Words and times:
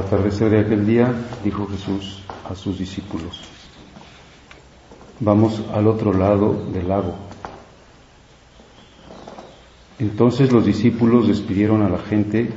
Atardecer 0.00 0.50
de 0.50 0.60
aquel 0.60 0.86
día, 0.86 1.12
dijo 1.44 1.66
Jesús 1.66 2.22
a 2.48 2.54
sus 2.54 2.78
discípulos, 2.78 3.40
vamos 5.20 5.62
al 5.72 5.86
otro 5.86 6.12
lado 6.12 6.66
del 6.72 6.88
lago. 6.88 7.14
Entonces 9.98 10.50
los 10.50 10.64
discípulos 10.64 11.28
despidieron 11.28 11.82
a 11.82 11.88
la 11.88 11.98
gente 11.98 12.50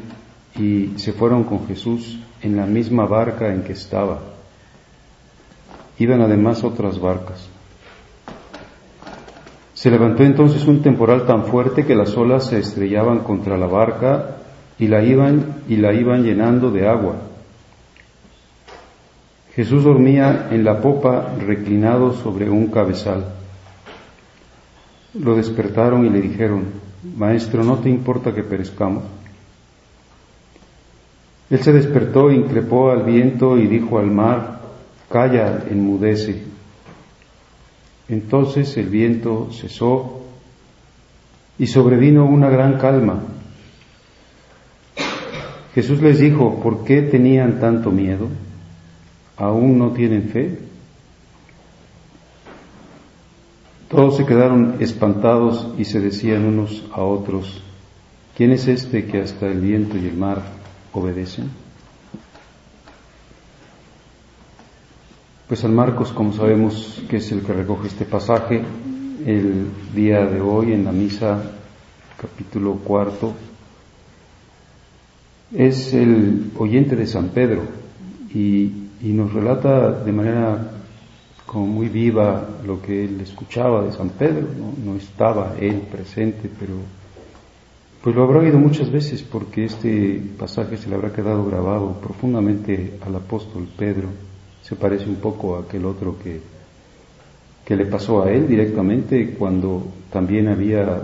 y 0.57 0.93
se 0.97 1.11
fueron 1.11 1.43
con 1.43 1.67
Jesús 1.67 2.19
en 2.41 2.55
la 2.55 2.65
misma 2.65 3.05
barca 3.05 3.53
en 3.53 3.63
que 3.63 3.73
estaba. 3.73 4.19
Iban 5.99 6.21
además 6.21 6.63
otras 6.63 6.99
barcas. 6.99 7.49
Se 9.73 9.91
levantó 9.91 10.23
entonces 10.23 10.65
un 10.65 10.81
temporal 10.81 11.25
tan 11.25 11.45
fuerte 11.45 11.85
que 11.85 11.95
las 11.95 12.15
olas 12.15 12.47
se 12.47 12.59
estrellaban 12.59 13.19
contra 13.19 13.57
la 13.57 13.67
barca 13.67 14.37
y 14.79 14.87
la 14.87 15.03
iban 15.03 15.63
y 15.67 15.75
la 15.75 15.93
iban 15.93 16.23
llenando 16.23 16.71
de 16.71 16.87
agua. 16.87 17.15
Jesús 19.55 19.83
dormía 19.83 20.47
en 20.51 20.63
la 20.63 20.81
popa 20.81 21.35
reclinado 21.37 22.13
sobre 22.13 22.49
un 22.49 22.67
cabezal. 22.67 23.33
Lo 25.13 25.35
despertaron 25.35 26.05
y 26.05 26.09
le 26.09 26.21
dijeron, 26.21 26.65
Maestro, 27.15 27.63
¿no 27.63 27.77
te 27.77 27.89
importa 27.89 28.33
que 28.33 28.43
perezcamos? 28.43 29.03
Él 31.49 31.59
se 31.59 31.71
despertó, 31.71 32.31
increpó 32.31 32.89
al 32.89 33.03
viento 33.03 33.57
y 33.57 33.67
dijo 33.67 33.99
al 33.99 34.09
mar, 34.09 34.61
Calla, 35.09 35.65
enmudece. 35.69 36.41
Entonces 38.09 38.75
el 38.77 38.89
viento 38.89 39.49
cesó 39.51 40.21
y 41.59 41.67
sobrevino 41.67 42.25
una 42.25 42.49
gran 42.49 42.79
calma. 42.79 43.21
Jesús 45.75 46.01
les 46.01 46.19
dijo, 46.19 46.59
¿por 46.61 46.83
qué 46.83 47.03
tenían 47.03 47.59
tanto 47.59 47.91
miedo? 47.91 48.27
¿Aún 49.37 49.77
no 49.77 49.91
tienen 49.91 50.29
fe? 50.29 50.59
Todos 53.89 54.17
se 54.17 54.25
quedaron 54.25 54.77
espantados 54.79 55.67
y 55.77 55.85
se 55.85 55.99
decían 55.99 56.45
unos 56.45 56.83
a 56.91 57.03
otros, 57.03 57.61
¿quién 58.35 58.51
es 58.51 58.67
este 58.67 59.05
que 59.05 59.21
hasta 59.21 59.47
el 59.47 59.59
viento 59.59 59.97
y 59.97 60.07
el 60.07 60.17
mar 60.17 60.41
obedecen? 60.93 61.51
Pues 65.47 65.59
San 65.59 65.75
Marcos, 65.75 66.11
como 66.11 66.33
sabemos 66.33 67.03
que 67.07 67.17
es 67.17 67.31
el 67.31 67.41
que 67.43 67.53
recoge 67.53 67.87
este 67.87 68.05
pasaje, 68.05 68.63
el 69.25 69.67
día 69.93 70.25
de 70.25 70.41
hoy 70.41 70.73
en 70.73 70.85
la 70.85 70.91
misa 70.91 71.51
capítulo 72.19 72.77
cuarto, 72.77 73.33
es 75.53 75.93
el 75.93 76.51
oyente 76.57 76.95
de 76.95 77.05
San 77.05 77.29
Pedro 77.29 77.61
y 78.33 78.82
y 79.03 79.11
nos 79.11 79.33
relata 79.33 79.91
de 79.91 80.11
manera 80.13 80.71
como 81.45 81.67
muy 81.67 81.89
viva 81.89 82.47
lo 82.65 82.81
que 82.81 83.03
él 83.03 83.19
escuchaba 83.19 83.83
de 83.83 83.91
San 83.91 84.09
Pedro, 84.09 84.47
no, 84.83 84.95
estaba 84.95 85.55
él 85.59 85.81
presente, 85.91 86.49
pero 86.57 86.73
pues 88.01 88.15
lo 88.15 88.23
habrá 88.23 88.39
oído 88.39 88.57
muchas 88.57 88.89
veces 88.89 89.21
porque 89.21 89.65
este 89.65 90.21
pasaje 90.39 90.77
se 90.77 90.89
le 90.89 90.95
habrá 90.95 91.11
quedado 91.11 91.45
grabado 91.45 91.99
profundamente 92.01 92.97
al 93.05 93.15
apóstol 93.15 93.67
Pedro, 93.77 94.07
se 94.61 94.75
parece 94.77 95.05
un 95.05 95.15
poco 95.15 95.57
a 95.57 95.61
aquel 95.61 95.85
otro 95.85 96.17
que, 96.17 96.39
que 97.65 97.75
le 97.75 97.85
pasó 97.85 98.23
a 98.23 98.31
él 98.31 98.47
directamente 98.47 99.35
cuando 99.37 99.83
también 100.11 100.47
había 100.47 101.01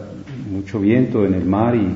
mucho 0.49 0.79
viento 0.79 1.25
en 1.25 1.33
el 1.33 1.45
mar 1.45 1.75
y, 1.75 1.95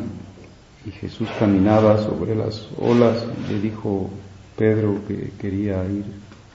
y 0.85 0.91
Jesús 0.91 1.29
caminaba 1.39 1.97
sobre 1.97 2.35
las 2.35 2.67
olas, 2.77 3.25
le 3.49 3.59
dijo, 3.61 4.09
Pedro 4.57 4.99
que 5.07 5.31
quería 5.39 5.83
ir 5.85 6.05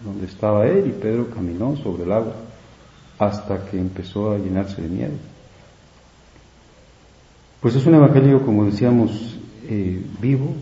donde 0.04 0.26
estaba 0.26 0.66
él 0.66 0.86
y 0.86 1.00
Pedro 1.00 1.28
caminó 1.30 1.76
sobre 1.76 2.04
el 2.04 2.12
agua 2.12 2.34
hasta 3.18 3.64
que 3.64 3.78
empezó 3.78 4.30
a 4.32 4.38
llenarse 4.38 4.80
de 4.80 4.88
miedo. 4.88 5.14
Pues 7.60 7.74
es 7.74 7.84
un 7.86 7.96
evangelio, 7.96 8.44
como 8.44 8.64
decíamos, 8.66 9.36
eh, 9.68 10.00
vivo, 10.20 10.54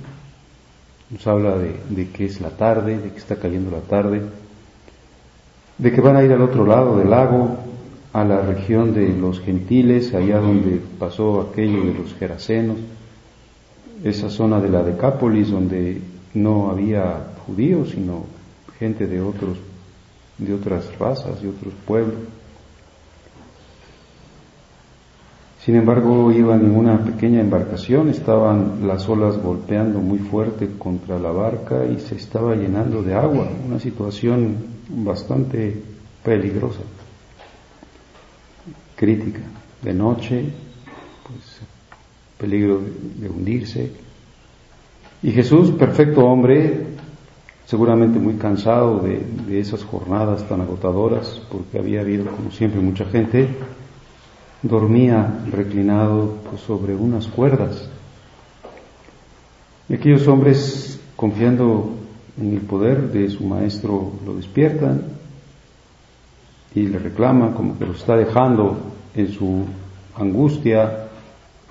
nos 1.10 1.26
habla 1.26 1.58
de, 1.58 1.76
de, 1.90 2.08
que 2.08 2.24
es 2.24 2.40
la 2.40 2.50
tarde, 2.50 2.98
de 2.98 3.10
que 3.10 3.18
está 3.18 3.36
cayendo 3.36 3.70
la 3.70 3.82
tarde, 3.82 4.22
de 5.76 5.92
que 5.92 6.00
van 6.00 6.16
a 6.16 6.24
ir 6.24 6.32
al 6.32 6.40
otro 6.40 6.66
lado 6.66 6.96
del 6.96 7.10
lago, 7.10 7.58
a 8.14 8.24
la 8.24 8.40
región 8.40 8.94
de 8.94 9.10
los 9.10 9.40
gentiles, 9.40 10.14
allá 10.14 10.38
donde 10.38 10.80
pasó 10.98 11.42
aquello 11.42 11.84
de 11.84 11.92
los 11.92 12.14
gerasenos, 12.14 12.78
esa 14.02 14.30
zona 14.30 14.58
de 14.58 14.70
la 14.70 14.82
Decápolis 14.82 15.50
donde 15.50 16.00
no 16.36 16.70
había 16.70 17.32
judíos, 17.46 17.90
sino 17.90 18.24
gente 18.78 19.06
de 19.06 19.20
otros, 19.20 19.56
de 20.38 20.52
otras 20.52 20.96
razas, 20.98 21.40
de 21.40 21.48
otros 21.48 21.72
pueblos. 21.86 22.18
Sin 25.64 25.74
embargo, 25.74 26.30
iban 26.30 26.60
en 26.60 26.76
una 26.76 27.02
pequeña 27.02 27.40
embarcación, 27.40 28.08
estaban 28.10 28.86
las 28.86 29.08
olas 29.08 29.36
golpeando 29.38 29.98
muy 29.98 30.18
fuerte 30.18 30.68
contra 30.78 31.18
la 31.18 31.32
barca 31.32 31.84
y 31.86 31.98
se 31.98 32.14
estaba 32.14 32.54
llenando 32.54 33.02
de 33.02 33.14
agua, 33.14 33.48
una 33.66 33.80
situación 33.80 34.56
bastante 34.88 35.82
peligrosa, 36.22 36.82
crítica. 38.94 39.40
De 39.82 39.92
noche, 39.92 40.44
pues 41.26 41.60
peligro 42.38 42.80
de 43.18 43.28
hundirse, 43.28 43.90
y 45.22 45.32
Jesús, 45.32 45.70
perfecto 45.72 46.24
hombre, 46.26 46.86
seguramente 47.64 48.18
muy 48.18 48.34
cansado 48.34 49.00
de, 49.00 49.58
esas 49.58 49.82
jornadas 49.82 50.46
tan 50.48 50.60
agotadoras, 50.60 51.40
porque 51.50 51.78
había 51.78 52.00
habido, 52.00 52.26
como 52.26 52.50
siempre, 52.50 52.80
mucha 52.80 53.06
gente, 53.06 53.48
dormía 54.62 55.40
reclinado 55.50 56.36
pues, 56.48 56.60
sobre 56.62 56.94
unas 56.94 57.26
cuerdas. 57.28 57.88
Y 59.88 59.94
aquellos 59.94 60.26
hombres, 60.28 61.00
confiando 61.16 61.94
en 62.38 62.52
el 62.52 62.60
poder 62.60 63.10
de 63.10 63.30
su 63.30 63.44
maestro, 63.44 64.12
lo 64.24 64.34
despiertan 64.34 65.02
y 66.74 66.86
le 66.88 66.98
reclaman 66.98 67.54
como 67.54 67.78
que 67.78 67.86
lo 67.86 67.92
está 67.92 68.16
dejando 68.16 68.76
en 69.14 69.28
su 69.32 69.64
angustia 70.14 71.08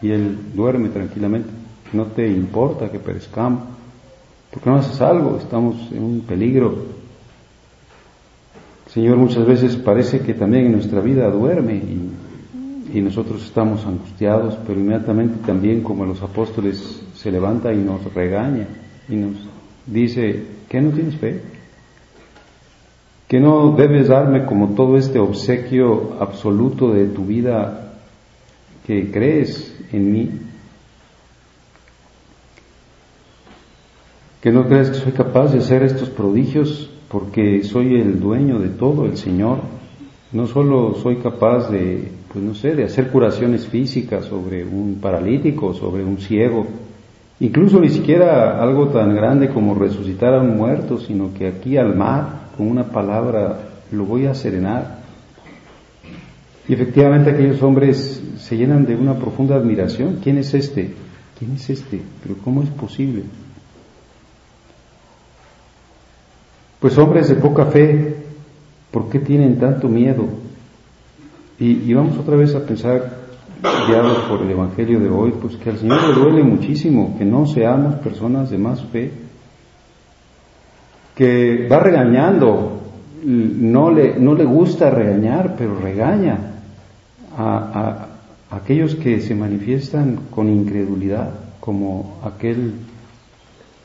y 0.01 0.09
él 0.09 0.37
duerme 0.55 0.89
tranquilamente 0.89 1.64
no 1.95 2.05
te 2.05 2.27
importa 2.27 2.91
que 2.91 2.99
perezcamos, 2.99 3.61
porque 4.51 4.69
no 4.69 4.77
haces 4.77 5.01
algo, 5.01 5.37
estamos 5.37 5.75
en 5.91 6.03
un 6.03 6.21
peligro. 6.21 6.75
Señor 8.87 9.17
muchas 9.17 9.45
veces 9.45 9.75
parece 9.75 10.19
que 10.19 10.33
también 10.33 10.65
en 10.67 10.71
nuestra 10.73 11.01
vida 11.01 11.29
duerme 11.29 11.75
y, 11.75 12.11
nosotros 12.95 13.43
estamos 13.43 13.85
angustiados, 13.85 14.57
pero 14.65 14.79
inmediatamente 14.79 15.45
también 15.45 15.81
como 15.81 16.05
los 16.05 16.21
apóstoles 16.21 17.01
se 17.13 17.29
levanta 17.29 17.73
y 17.73 17.77
nos 17.77 18.01
regaña 18.13 18.67
y 19.09 19.17
nos 19.17 19.35
dice, 19.85 20.43
¿qué 20.69 20.79
no 20.79 20.91
tienes 20.91 21.17
fe? 21.17 21.41
que 23.27 23.39
no 23.39 23.71
debes 23.71 24.07
darme 24.07 24.45
como 24.45 24.75
todo 24.75 24.97
este 24.97 25.19
obsequio 25.19 26.17
absoluto 26.19 26.91
de 26.93 27.07
tu 27.07 27.25
vida 27.25 27.93
que 28.85 29.09
crees 29.11 29.75
en 29.91 30.11
mí, 30.11 30.31
que 34.45 34.51
no 34.51 34.67
crees 34.67 34.91
que 34.91 34.97
soy 34.99 35.11
capaz 35.11 35.53
de 35.53 35.57
hacer 35.57 35.81
estos 35.81 36.07
prodigios 36.09 36.91
porque 37.09 37.63
soy 37.63 37.99
el 37.99 38.19
dueño 38.19 38.59
de 38.59 38.69
todo, 38.69 39.07
el 39.07 39.17
Señor. 39.17 39.57
No 40.31 40.45
solo 40.45 40.93
soy 41.01 41.15
capaz 41.15 41.71
de, 41.71 42.11
pues 42.31 42.45
no 42.45 42.53
sé, 42.53 42.75
de 42.75 42.83
hacer 42.83 43.09
curaciones 43.09 43.65
físicas 43.65 44.25
sobre 44.25 44.63
un 44.63 44.99
paralítico, 45.01 45.73
sobre 45.73 46.03
un 46.03 46.19
ciego, 46.19 46.67
incluso 47.39 47.79
ni 47.79 47.89
siquiera 47.89 48.61
algo 48.61 48.89
tan 48.89 49.15
grande 49.15 49.49
como 49.49 49.73
resucitar 49.73 50.35
a 50.35 50.41
un 50.41 50.57
muerto, 50.57 50.99
sino 50.99 51.33
que 51.33 51.47
aquí 51.47 51.77
al 51.77 51.95
mar, 51.95 52.51
con 52.55 52.67
una 52.67 52.83
palabra, 52.83 53.61
lo 53.91 54.05
voy 54.05 54.27
a 54.27 54.35
serenar. 54.35 54.99
Y 56.69 56.73
efectivamente 56.75 57.31
aquellos 57.31 57.63
hombres 57.63 58.21
se 58.37 58.57
llenan 58.57 58.85
de 58.85 58.95
una 58.95 59.15
profunda 59.15 59.55
admiración. 59.55 60.19
¿Quién 60.21 60.37
es 60.37 60.53
este? 60.53 60.93
¿Quién 61.39 61.53
es 61.53 61.67
este? 61.67 61.99
Pero 62.21 62.35
¿cómo 62.43 62.61
es 62.61 62.69
posible? 62.69 63.23
Pues 66.85 66.99
hombres 66.99 67.27
de 67.29 67.33
poca 67.37 67.65
fe, 67.65 68.15
¿por 68.91 69.09
qué 69.09 69.17
tienen 69.17 69.57
tanto 69.57 69.87
miedo? 69.87 70.27
Y, 71.57 71.91
vamos 71.95 72.15
otra 72.15 72.35
vez 72.35 72.53
a 72.53 72.63
pensar, 72.63 73.21
guiados 73.87 74.19
por 74.29 74.43
el 74.43 74.51
Evangelio 74.51 74.99
de 74.99 75.09
hoy, 75.09 75.33
pues 75.41 75.55
que 75.55 75.71
al 75.71 75.79
Señor 75.79 76.07
le 76.07 76.13
duele 76.13 76.43
muchísimo 76.43 77.15
que 77.17 77.25
no 77.25 77.47
seamos 77.47 77.95
personas 77.95 78.51
de 78.51 78.59
más 78.59 78.83
fe, 78.83 79.11
que 81.15 81.67
va 81.67 81.79
regañando, 81.79 82.81
no 83.23 83.89
le, 83.89 84.19
no 84.19 84.35
le 84.35 84.45
gusta 84.45 84.91
regañar, 84.91 85.55
pero 85.57 85.79
regaña 85.79 86.37
a, 87.35 88.07
a 88.51 88.57
aquellos 88.57 88.93
que 88.93 89.21
se 89.21 89.33
manifiestan 89.33 90.19
con 90.29 90.49
incredulidad, 90.49 91.31
como 91.59 92.19
aquel 92.23 92.73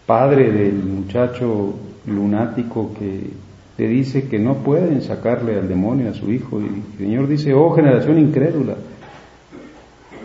padre 0.05 0.53
del 0.53 0.85
muchacho 0.85 1.77
lunático 2.07 2.93
que 2.99 3.31
te 3.77 3.89
dice 3.89 4.29
que 4.29 4.39
no 4.39 4.57
pueden 4.57 5.01
sacarle 5.01 5.59
al 5.59 5.69
demonio 5.69 6.11
a 6.11 6.15
su 6.15 6.31
hijo. 6.31 6.61
Y 6.61 6.65
el 6.65 6.99
Señor 6.99 7.29
dice, 7.29 7.55
oh 7.55 7.71
generación 7.73 8.19
incrédula, 8.19 8.77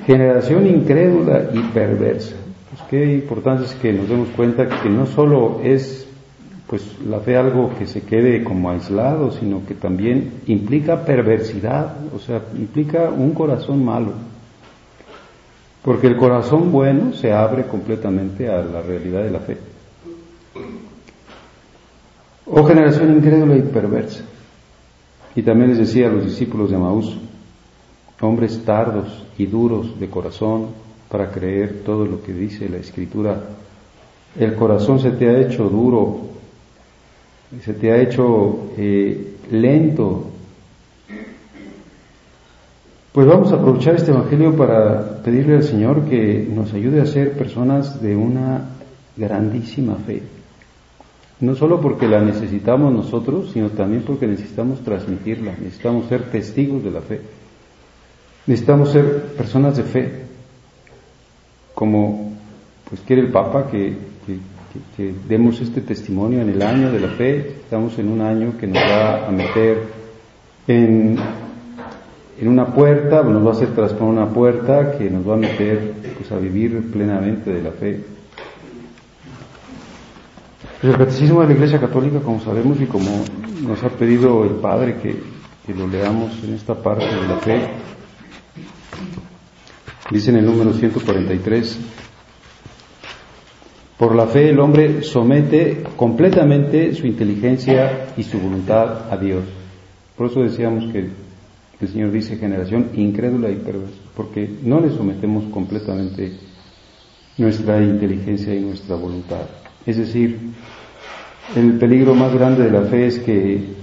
generación 0.05 0.67
incrédula 0.67 1.51
y 1.53 1.59
perversa. 1.73 2.35
Pues 2.69 2.81
qué 2.89 3.13
importante 3.13 3.63
es 3.63 3.73
que 3.75 3.93
nos 3.93 4.09
demos 4.09 4.27
cuenta 4.35 4.67
que 4.67 4.89
no 4.89 5.05
solo 5.05 5.61
es 5.63 6.05
pues 6.67 6.99
la 7.07 7.19
fe 7.19 7.37
algo 7.37 7.71
que 7.77 7.85
se 7.85 8.01
quede 8.01 8.43
como 8.43 8.71
aislado, 8.71 9.31
sino 9.31 9.65
que 9.65 9.75
también 9.75 10.41
implica 10.47 11.05
perversidad, 11.05 11.95
o 12.13 12.19
sea, 12.19 12.41
implica 12.57 13.09
un 13.09 13.31
corazón 13.33 13.85
malo. 13.85 14.13
Porque 15.83 16.07
el 16.07 16.17
corazón 16.17 16.71
bueno 16.71 17.13
se 17.13 17.31
abre 17.31 17.67
completamente 17.67 18.49
a 18.49 18.63
la 18.63 18.81
realidad 18.81 19.23
de 19.23 19.31
la 19.31 19.39
fe. 19.39 19.74
Oh 22.57 22.63
generación 22.63 23.17
incrédula 23.17 23.57
y 23.57 23.63
perversa. 23.63 24.23
Y 25.35 25.41
también 25.41 25.71
les 25.71 25.79
decía 25.79 26.07
a 26.07 26.09
los 26.09 26.23
discípulos 26.23 26.71
de 26.71 26.77
Maús, 26.77 27.17
hombres 28.21 28.63
tardos 28.63 29.25
y 29.37 29.45
duros 29.45 29.99
de 29.99 30.09
corazón 30.09 30.67
para 31.09 31.31
creer 31.31 31.81
todo 31.83 32.05
lo 32.05 32.23
que 32.23 32.31
dice 32.31 32.69
la 32.69 32.77
Escritura. 32.77 33.43
El 34.39 34.55
corazón 34.55 35.01
se 35.01 35.11
te 35.11 35.27
ha 35.27 35.41
hecho 35.41 35.67
duro, 35.67 36.21
se 37.61 37.73
te 37.73 37.91
ha 37.91 38.01
hecho 38.01 38.71
eh, 38.77 39.35
lento. 39.51 40.27
Pues 43.11 43.27
vamos 43.27 43.51
a 43.51 43.55
aprovechar 43.55 43.95
este 43.95 44.11
Evangelio 44.11 44.55
para 44.55 45.21
pedirle 45.21 45.57
al 45.57 45.63
Señor 45.63 46.05
que 46.05 46.47
nos 46.49 46.73
ayude 46.73 47.01
a 47.01 47.05
ser 47.05 47.33
personas 47.33 48.01
de 48.01 48.15
una 48.15 48.69
grandísima 49.17 49.95
fe 49.95 50.34
no 51.39 51.55
solo 51.55 51.81
porque 51.81 52.07
la 52.07 52.21
necesitamos 52.21 52.93
nosotros, 52.93 53.51
sino 53.51 53.69
también 53.69 54.03
porque 54.03 54.27
necesitamos 54.27 54.81
transmitirla, 54.81 55.55
necesitamos 55.59 56.07
ser 56.07 56.23
testigos 56.31 56.83
de 56.83 56.91
la 56.91 57.01
fe, 57.01 57.21
necesitamos 58.47 58.91
ser 58.91 59.23
personas 59.37 59.75
de 59.75 59.83
fe, 59.83 60.11
como 61.73 62.31
pues 62.89 63.01
quiere 63.01 63.23
el 63.23 63.31
Papa 63.31 63.67
que, 63.69 63.93
que, 64.95 65.13
demos 65.27 65.61
este 65.61 65.81
testimonio 65.81 66.41
en 66.41 66.49
el 66.49 66.61
año 66.61 66.91
de 66.91 66.99
la 66.99 67.09
fe, 67.09 67.55
estamos 67.63 67.97
en 67.97 68.09
un 68.09 68.21
año 68.21 68.57
que 68.57 68.67
nos 68.67 68.77
va 68.77 69.27
a 69.27 69.31
meter 69.31 69.83
en, 70.67 71.17
en 72.39 72.47
una 72.47 72.67
puerta, 72.67 73.23
nos 73.23 73.45
va 73.45 73.49
a 73.49 73.53
hacer 73.53 73.69
transformar 73.69 74.25
una 74.25 74.33
puerta 74.33 74.97
que 74.97 75.09
nos 75.09 75.27
va 75.27 75.35
a 75.35 75.37
meter 75.37 75.93
pues, 76.17 76.31
a 76.31 76.37
vivir 76.37 76.91
plenamente 76.91 77.51
de 77.51 77.61
la 77.61 77.71
fe. 77.71 78.14
El 80.85 80.97
Catecismo 80.97 81.41
de 81.41 81.47
la 81.47 81.53
Iglesia 81.53 81.79
Católica, 81.79 82.19
como 82.19 82.39
sabemos 82.39 82.79
y 82.79 82.85
como 82.85 83.09
nos 83.63 83.83
ha 83.83 83.89
pedido 83.89 84.43
el 84.43 84.51
Padre 84.51 84.97
que, 85.01 85.19
que 85.65 85.73
lo 85.73 85.87
leamos 85.87 86.31
en 86.43 86.53
esta 86.53 86.75
parte 86.75 87.05
de 87.05 87.27
la 87.27 87.37
fe, 87.37 87.59
dice 90.11 90.29
en 90.29 90.37
el 90.37 90.45
número 90.45 90.73
143, 90.73 91.79
por 93.97 94.13
la 94.13 94.27
fe 94.27 94.51
el 94.51 94.59
hombre 94.59 95.01
somete 95.01 95.81
completamente 95.95 96.93
su 96.93 97.07
inteligencia 97.07 98.09
y 98.15 98.21
su 98.21 98.37
voluntad 98.37 99.11
a 99.11 99.17
Dios. 99.17 99.43
Por 100.15 100.27
eso 100.27 100.41
decíamos 100.41 100.91
que 100.93 101.09
el 101.81 101.87
Señor 101.87 102.11
dice 102.11 102.37
generación 102.37 102.91
incrédula 102.93 103.49
y 103.49 103.55
perversa, 103.55 104.01
porque 104.15 104.47
no 104.61 104.79
le 104.81 104.91
sometemos 104.91 105.45
completamente 105.45 106.33
nuestra 107.39 107.81
inteligencia 107.81 108.53
y 108.53 108.59
nuestra 108.59 108.95
voluntad. 108.95 109.47
Es 109.85 109.97
decir, 109.97 110.39
el 111.53 111.77
peligro 111.77 112.15
más 112.15 112.33
grande 112.33 112.63
de 112.63 112.71
la 112.71 112.87
fe 112.87 113.05
es 113.05 113.19
que, 113.19 113.75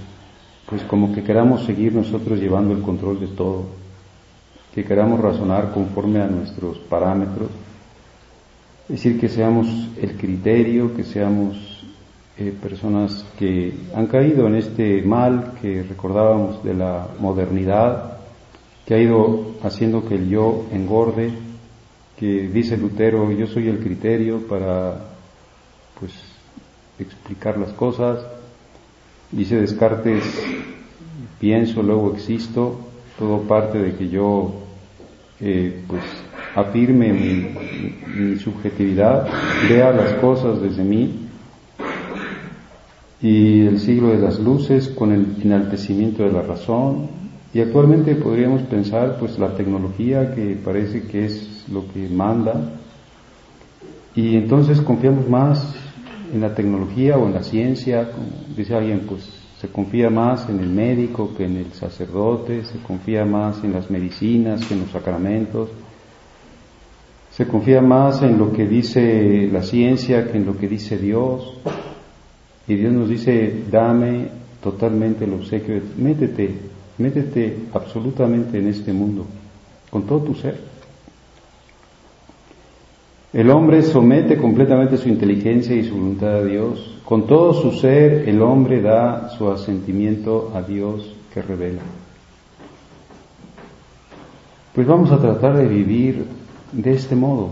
pues 0.69 0.83
como 0.83 1.13
que 1.13 1.23
queramos 1.23 1.63
seguir 1.63 1.93
nosotros 1.93 2.39
llevando 2.39 2.73
el 2.73 2.81
control 2.81 3.19
de 3.19 3.27
todo, 3.27 3.65
que 4.75 4.83
queramos 4.83 5.21
razonar 5.21 5.71
conforme 5.71 6.19
a 6.21 6.27
nuestros 6.27 6.77
parámetros, 6.79 7.49
es 8.89 8.95
decir, 8.95 9.19
que 9.19 9.29
seamos 9.29 9.67
el 10.01 10.17
criterio, 10.17 10.93
que 10.93 11.05
seamos 11.05 11.85
eh, 12.37 12.53
personas 12.61 13.25
que 13.39 13.73
han 13.95 14.07
caído 14.07 14.45
en 14.47 14.55
este 14.55 15.01
mal 15.03 15.53
que 15.61 15.83
recordábamos 15.83 16.63
de 16.63 16.73
la 16.73 17.07
modernidad, 17.19 18.17
que 18.85 18.95
ha 18.95 18.99
ido 18.99 19.53
haciendo 19.63 20.05
que 20.05 20.15
el 20.15 20.27
yo 20.27 20.65
engorde, 20.73 21.31
que 22.19 22.49
dice 22.49 22.75
Lutero, 22.75 23.31
yo 23.31 23.47
soy 23.47 23.69
el 23.69 23.79
criterio 23.79 24.45
para 24.47 25.12
explicar 26.99 27.57
las 27.57 27.71
cosas. 27.73 28.19
Dice 29.31 29.59
Descartes, 29.59 30.23
pienso, 31.39 31.81
luego 31.81 32.13
existo, 32.13 32.79
todo 33.17 33.41
parte 33.41 33.79
de 33.79 33.95
que 33.95 34.09
yo 34.09 34.53
eh, 35.39 35.83
pues 35.87 36.03
afirme 36.55 37.11
mi, 37.13 38.37
subjetividad, 38.37 39.27
vea 39.67 39.91
las 39.91 40.13
cosas 40.15 40.61
desde 40.61 40.83
mí. 40.83 41.19
Y 43.21 43.65
el 43.65 43.79
siglo 43.79 44.09
de 44.09 44.19
las 44.19 44.39
luces 44.39 44.89
con 44.89 45.11
el 45.11 45.37
enaltecimiento 45.41 46.23
de 46.23 46.31
la 46.31 46.41
razón. 46.41 47.07
Y 47.53 47.61
actualmente 47.61 48.15
podríamos 48.15 48.63
pensar 48.63 49.17
pues 49.19 49.39
la 49.39 49.55
tecnología 49.55 50.33
que 50.35 50.57
parece 50.63 51.03
que 51.03 51.25
es 51.25 51.65
lo 51.71 51.85
que 51.91 52.07
manda. 52.09 52.71
Y 54.15 54.35
entonces 54.35 54.81
confiamos 54.81 55.29
más 55.29 55.75
en 56.33 56.41
la 56.41 56.53
tecnología 56.55 57.17
o 57.17 57.27
en 57.27 57.33
la 57.33 57.43
ciencia, 57.43 58.11
como 58.11 58.25
dice 58.57 58.73
alguien, 58.73 59.01
pues 59.07 59.21
se 59.61 59.67
confía 59.69 60.09
más 60.09 60.49
en 60.49 60.59
el 60.59 60.67
médico 60.67 61.33
que 61.37 61.45
en 61.45 61.57
el 61.57 61.71
sacerdote, 61.71 62.65
se 62.65 62.79
confía 62.79 63.23
más 63.23 63.63
en 63.63 63.73
las 63.73 63.89
medicinas 63.89 64.65
que 64.65 64.73
en 64.73 64.81
los 64.81 64.89
sacramentos, 64.89 65.69
se 67.31 67.47
confía 67.47 67.81
más 67.81 68.21
en 68.23 68.37
lo 68.37 68.51
que 68.51 68.67
dice 68.67 69.47
la 69.51 69.63
ciencia 69.63 70.31
que 70.31 70.37
en 70.37 70.45
lo 70.45 70.57
que 70.57 70.67
dice 70.67 70.97
Dios. 70.97 71.59
Y 72.67 72.75
Dios 72.75 72.93
nos 72.93 73.09
dice, 73.09 73.63
dame 73.71 74.27
totalmente 74.61 75.25
el 75.25 75.33
obsequio, 75.33 75.81
métete, 75.97 76.49
métete 76.97 77.57
absolutamente 77.73 78.57
en 78.57 78.67
este 78.67 78.91
mundo, 78.91 79.25
con 79.89 80.03
todo 80.03 80.21
tu 80.23 80.35
ser. 80.35 80.72
El 83.33 83.49
hombre 83.49 83.81
somete 83.81 84.37
completamente 84.37 84.95
su 84.97 85.09
inteligencia 85.09 85.75
y 85.75 85.83
su 85.83 85.95
voluntad 85.95 86.35
a 86.35 86.43
Dios. 86.43 86.99
Con 87.03 87.25
todo 87.25 87.53
su 87.53 87.71
ser, 87.71 88.29
el 88.29 88.41
hombre 88.43 88.79
da 88.79 89.29
su 89.29 89.49
asentimiento 89.49 90.51
a 90.53 90.61
Dios 90.61 91.15
que 91.33 91.41
revela. 91.41 91.81
Pues 94.75 94.85
vamos 94.85 95.11
a 95.11 95.19
tratar 95.19 95.57
de 95.57 95.67
vivir 95.67 96.25
de 96.71 96.91
este 96.93 97.15
modo, 97.15 97.49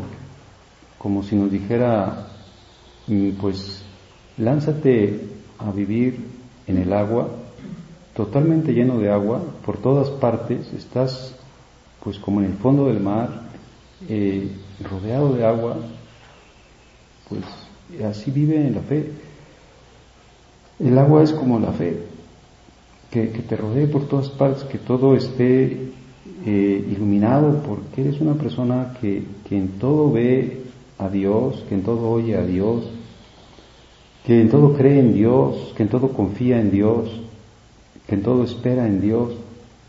como 1.00 1.24
si 1.24 1.36
nos 1.36 1.52
dijera, 1.52 2.28
mm, 3.08 3.32
pues 3.42 3.84
lánzate 4.38 5.20
a 5.58 5.72
vivir 5.72 6.20
en 6.68 6.78
el 6.78 6.94
agua 6.94 7.28
totalmente 8.16 8.74
lleno 8.74 9.00
de 9.00 9.12
agua, 9.12 9.42
por 9.66 9.78
todas 9.78 10.10
partes, 10.10 10.72
estás 10.74 11.36
pues 12.04 12.20
como 12.20 12.42
en 12.42 12.48
el 12.48 12.54
fondo 12.54 12.86
del 12.86 13.00
mar, 13.00 13.50
eh, 14.10 14.50
rodeado 14.84 15.34
de 15.34 15.46
agua, 15.46 15.78
pues 17.30 17.44
así 18.04 18.32
vive 18.32 18.56
en 18.56 18.76
la 18.76 18.82
fe. 18.82 19.12
El 20.80 20.98
agua 20.98 21.24
es 21.24 21.32
como 21.32 21.60
la 21.60 21.72
fe, 21.72 21.98
que, 23.10 23.28
te 23.28 23.56
rodee 23.56 23.88
por 23.88 24.08
todas 24.08 24.30
partes, 24.30 24.64
que 24.64 24.78
todo 24.78 25.16
esté 25.16 25.92
eh, 26.46 26.88
iluminado, 26.92 27.62
porque 27.64 28.02
eres 28.02 28.20
una 28.20 28.34
persona 28.34 28.98
que, 29.00 29.24
que 29.48 29.58
en 29.58 29.80
todo 29.80 30.12
ve 30.12 30.64
a 30.98 31.10
Dios, 31.10 31.64
que 31.68 31.76
en 31.76 31.84
todo 31.84 32.10
oye 32.10 32.36
a 32.36 32.46
Dios, 32.46 32.90
que 34.26 34.42
en 34.42 34.50
todo 34.50 34.74
cree 34.74 35.00
en 35.00 35.14
Dios, 35.14 35.74
que 35.76 35.84
en 35.84 35.90
todo 35.90 36.10
confía 36.10 36.60
en 36.60 36.72
Dios, 36.72 37.10
que 38.08 38.16
en 38.16 38.24
todo 38.24 38.44
espera 38.44 38.88
en 38.88 39.02
Dios, 39.02 39.34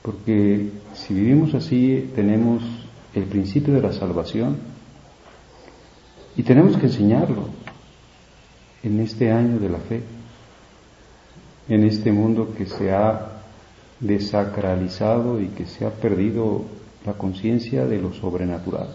porque 0.02 0.70
si 0.94 1.14
vivimos 1.14 1.54
así 1.54 2.10
tenemos 2.14 2.62
el 3.14 3.24
principio 3.24 3.74
de 3.74 3.82
la 3.82 3.92
salvación 3.92 4.71
y 6.36 6.42
tenemos 6.42 6.76
que 6.76 6.86
enseñarlo 6.86 7.48
en 8.82 9.00
este 9.00 9.30
año 9.30 9.58
de 9.58 9.68
la 9.68 9.78
fe, 9.78 10.02
en 11.68 11.84
este 11.84 12.12
mundo 12.12 12.54
que 12.56 12.66
se 12.66 12.92
ha 12.92 13.42
desacralizado 14.00 15.40
y 15.40 15.48
que 15.48 15.66
se 15.66 15.86
ha 15.86 15.90
perdido 15.90 16.64
la 17.06 17.12
conciencia 17.14 17.86
de 17.86 18.00
lo 18.00 18.12
sobrenatural. 18.12 18.88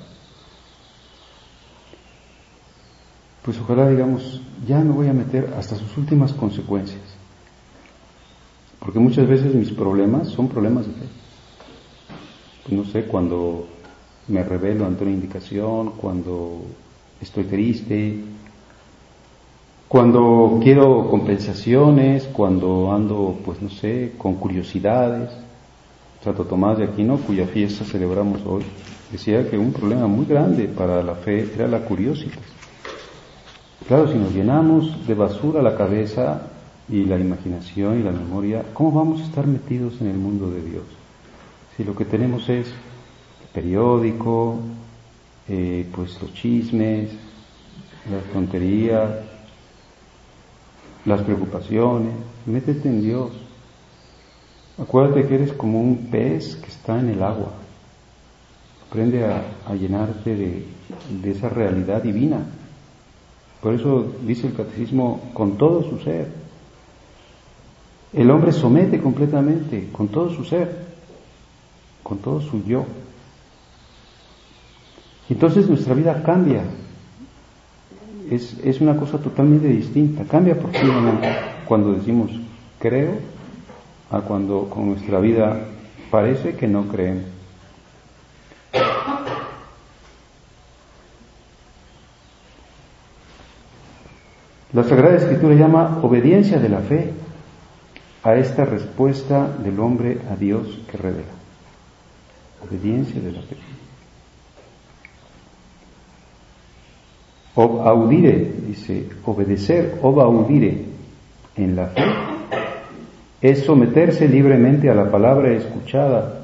pues 3.47 3.57
ojalá 3.61 3.87
digamos, 3.87 4.41
ya 4.67 4.79
me 4.79 4.91
voy 4.91 5.07
a 5.07 5.13
meter 5.13 5.53
hasta 5.57 5.77
sus 5.77 5.97
últimas 5.97 6.33
consecuencias. 6.33 6.99
Porque 8.77 8.99
muchas 8.99 9.25
veces 9.25 9.55
mis 9.55 9.71
problemas 9.71 10.27
son 10.27 10.49
problemas 10.49 10.85
de 10.85 10.91
fe. 10.91 11.05
No 12.75 12.83
sé, 12.83 13.05
cuando 13.05 13.65
me 14.27 14.43
revelo 14.43 14.85
ante 14.85 15.05
una 15.05 15.13
indicación, 15.13 15.91
cuando 15.91 16.63
estoy 17.21 17.45
triste, 17.45 18.23
cuando 19.87 20.59
quiero 20.61 21.09
compensaciones, 21.09 22.25
cuando 22.33 22.91
ando, 22.91 23.37
pues 23.45 23.61
no 23.61 23.69
sé, 23.69 24.13
con 24.17 24.35
curiosidades. 24.35 25.29
Santo 26.21 26.43
Tomás 26.43 26.77
de 26.77 26.83
Aquino, 26.83 27.17
cuya 27.17 27.45
fiesta 27.47 27.85
celebramos 27.85 28.41
hoy, 28.45 28.63
decía 29.11 29.49
que 29.49 29.57
un 29.57 29.71
problema 29.71 30.07
muy 30.07 30.25
grande 30.25 30.67
para 30.67 31.01
la 31.03 31.15
fe 31.15 31.49
era 31.55 31.67
la 31.67 31.85
curiosidad. 31.85 32.41
Claro, 33.87 34.11
si 34.11 34.17
nos 34.17 34.33
llenamos 34.33 35.07
de 35.07 35.13
basura 35.13 35.61
la 35.61 35.77
cabeza 35.77 36.41
y 36.89 37.05
la 37.05 37.17
imaginación 37.17 37.99
y 37.99 38.03
la 38.03 38.11
memoria, 38.11 38.65
¿cómo 38.73 38.91
vamos 38.91 39.21
a 39.21 39.23
estar 39.23 39.47
metidos 39.47 40.01
en 40.01 40.07
el 40.07 40.17
mundo 40.17 40.49
de 40.49 40.61
Dios? 40.63 40.83
Si 41.77 41.85
lo 41.85 41.95
que 41.95 42.03
tenemos 42.03 42.49
es 42.49 42.67
periódico, 43.53 44.59
eh, 45.49 45.87
pues 45.93 46.21
los 46.21 46.33
chismes, 46.33 47.09
las 48.11 48.23
tonterías, 48.33 49.09
las 51.05 51.21
preocupaciones, 51.21 52.13
métete 52.45 52.89
en 52.89 53.01
Dios. 53.01 53.31
Acuérdate 54.77 55.27
que 55.27 55.35
eres 55.35 55.53
como 55.53 55.81
un 55.81 56.07
pez 56.11 56.55
que 56.55 56.67
está 56.67 56.99
en 56.99 57.09
el 57.09 57.23
agua. 57.23 57.53
Aprende 58.89 59.25
a, 59.25 59.73
llenarte 59.73 60.35
de 60.35 61.31
esa 61.31 61.49
realidad 61.49 62.01
divina 62.01 62.45
por 63.61 63.73
eso 63.73 64.05
dice 64.21 64.47
el 64.47 64.53
catecismo, 64.53 65.31
con 65.33 65.57
todo 65.57 65.83
su 65.83 65.99
ser. 65.99 66.27
El 68.13 68.29
hombre 68.31 68.51
somete 68.51 68.99
completamente, 69.01 69.89
con 69.91 70.07
todo 70.07 70.29
su 70.29 70.45
ser, 70.45 70.85
con 72.03 72.19
todo 72.19 72.39
su 72.39 72.63
yo. 72.63 72.85
Entonces 75.29 75.67
nuestra 75.67 75.93
vida 75.93 76.23
cambia. 76.23 76.63
Es, 78.29 78.57
es 78.63 78.81
una 78.81 78.95
cosa 78.95 79.17
totalmente 79.17 79.67
distinta. 79.67 80.23
Cambia 80.25 80.57
profundamente 80.59 81.27
cuando 81.65 81.93
decimos 81.93 82.31
creo 82.79 83.13
a 84.09 84.21
cuando 84.21 84.69
con 84.69 84.87
nuestra 84.87 85.19
vida 85.19 85.59
parece 86.09 86.55
que 86.55 86.67
no 86.67 86.87
creemos. 86.87 87.25
La 94.73 94.83
Sagrada 94.83 95.15
Escritura 95.15 95.55
llama 95.55 95.99
obediencia 96.03 96.59
de 96.59 96.69
la 96.69 96.79
fe 96.79 97.13
a 98.23 98.35
esta 98.35 98.65
respuesta 98.65 99.47
del 99.47 99.79
hombre 99.79 100.19
a 100.29 100.35
Dios 100.35 100.67
que 100.91 100.97
revela. 100.97 101.31
Obediencia 102.61 103.21
de 103.21 103.31
la 103.31 103.41
fe. 103.41 103.55
Ob 107.59 107.81
audire, 107.81 108.53
dice, 108.67 109.09
obedecer, 109.25 109.97
ob 110.03 110.19
audire 110.19 110.85
en 111.55 111.75
la 111.75 111.87
fe 111.87 112.03
es 113.41 113.63
someterse 113.65 114.27
libremente 114.27 114.89
a 114.89 114.93
la 114.93 115.09
palabra 115.09 115.51
escuchada, 115.53 116.41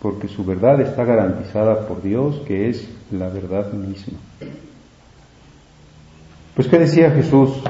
porque 0.00 0.28
su 0.28 0.44
verdad 0.44 0.80
está 0.82 1.04
garantizada 1.04 1.86
por 1.88 2.02
Dios, 2.02 2.42
que 2.46 2.68
es 2.68 2.88
la 3.10 3.28
verdad 3.28 3.72
misma. 3.72 4.18
Pues 6.54 6.68
¿qué 6.68 6.78
decía 6.78 7.10
Jesús? 7.10 7.62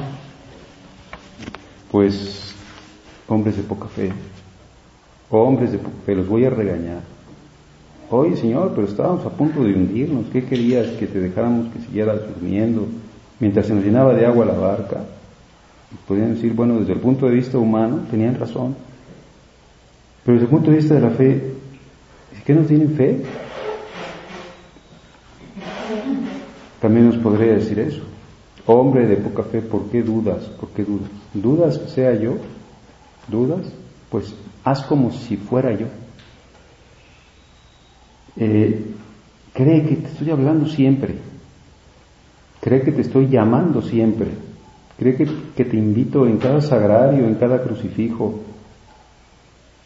Pues 1.90 2.52
hombres 3.28 3.56
de 3.56 3.62
poca 3.62 3.86
fe, 3.86 4.12
hombres 5.30 5.70
de 5.70 5.78
poca 5.78 5.96
fe, 6.04 6.14
los 6.16 6.28
voy 6.28 6.44
a 6.44 6.50
regañar. 6.50 7.15
Oye 8.10 8.36
Señor, 8.36 8.72
pero 8.74 8.86
estábamos 8.86 9.26
a 9.26 9.30
punto 9.30 9.64
de 9.64 9.74
hundirnos, 9.74 10.26
¿qué 10.32 10.44
querías? 10.44 10.86
Que 10.92 11.06
te 11.06 11.18
dejáramos 11.18 11.72
que 11.72 11.80
siguieras 11.80 12.20
durmiendo 12.28 12.86
mientras 13.40 13.66
se 13.66 13.74
nos 13.74 13.84
llenaba 13.84 14.14
de 14.14 14.24
agua 14.24 14.46
la 14.46 14.54
barca. 14.54 15.04
podían 16.06 16.34
decir, 16.34 16.52
bueno, 16.52 16.78
desde 16.78 16.92
el 16.92 17.00
punto 17.00 17.26
de 17.26 17.32
vista 17.34 17.58
humano 17.58 18.00
tenían 18.10 18.38
razón, 18.38 18.76
pero 20.24 20.34
desde 20.38 20.46
el 20.46 20.50
punto 20.50 20.70
de 20.70 20.76
vista 20.76 20.94
de 20.94 21.00
la 21.00 21.10
fe, 21.10 21.52
¿qué 22.44 22.54
no 22.54 22.62
tienen 22.62 22.94
fe? 22.94 23.22
También 26.80 27.06
nos 27.06 27.16
podría 27.16 27.54
decir 27.54 27.78
eso. 27.80 28.02
Hombre 28.66 29.06
de 29.06 29.16
poca 29.16 29.42
fe, 29.44 29.62
¿por 29.62 29.88
qué 29.90 30.02
dudas? 30.02 30.44
¿Por 30.60 30.68
qué 30.70 30.84
dudas? 30.84 31.10
¿Dudas 31.34 31.78
que 31.78 31.88
sea 31.88 32.14
yo? 32.14 32.34
¿Dudas? 33.28 33.66
Pues 34.10 34.34
haz 34.64 34.82
como 34.82 35.10
si 35.10 35.36
fuera 35.36 35.72
yo. 35.72 35.86
Eh, 38.38 38.84
cree 39.52 39.86
que 39.86 39.96
te 39.96 40.08
estoy 40.08 40.30
hablando 40.30 40.66
siempre. 40.66 41.14
Cree 42.60 42.82
que 42.82 42.92
te 42.92 43.02
estoy 43.02 43.28
llamando 43.28 43.82
siempre. 43.82 44.28
Cree 44.98 45.16
que, 45.16 45.28
que 45.54 45.64
te 45.64 45.76
invito 45.76 46.26
en 46.26 46.38
cada 46.38 46.60
sagrario, 46.60 47.26
en 47.26 47.34
cada 47.36 47.62
crucifijo. 47.62 48.40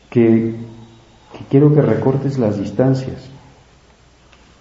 Que, 0.08 0.54
que 1.32 1.44
quiero 1.48 1.74
que 1.74 1.82
recortes 1.82 2.38
las 2.38 2.58
distancias. 2.58 3.28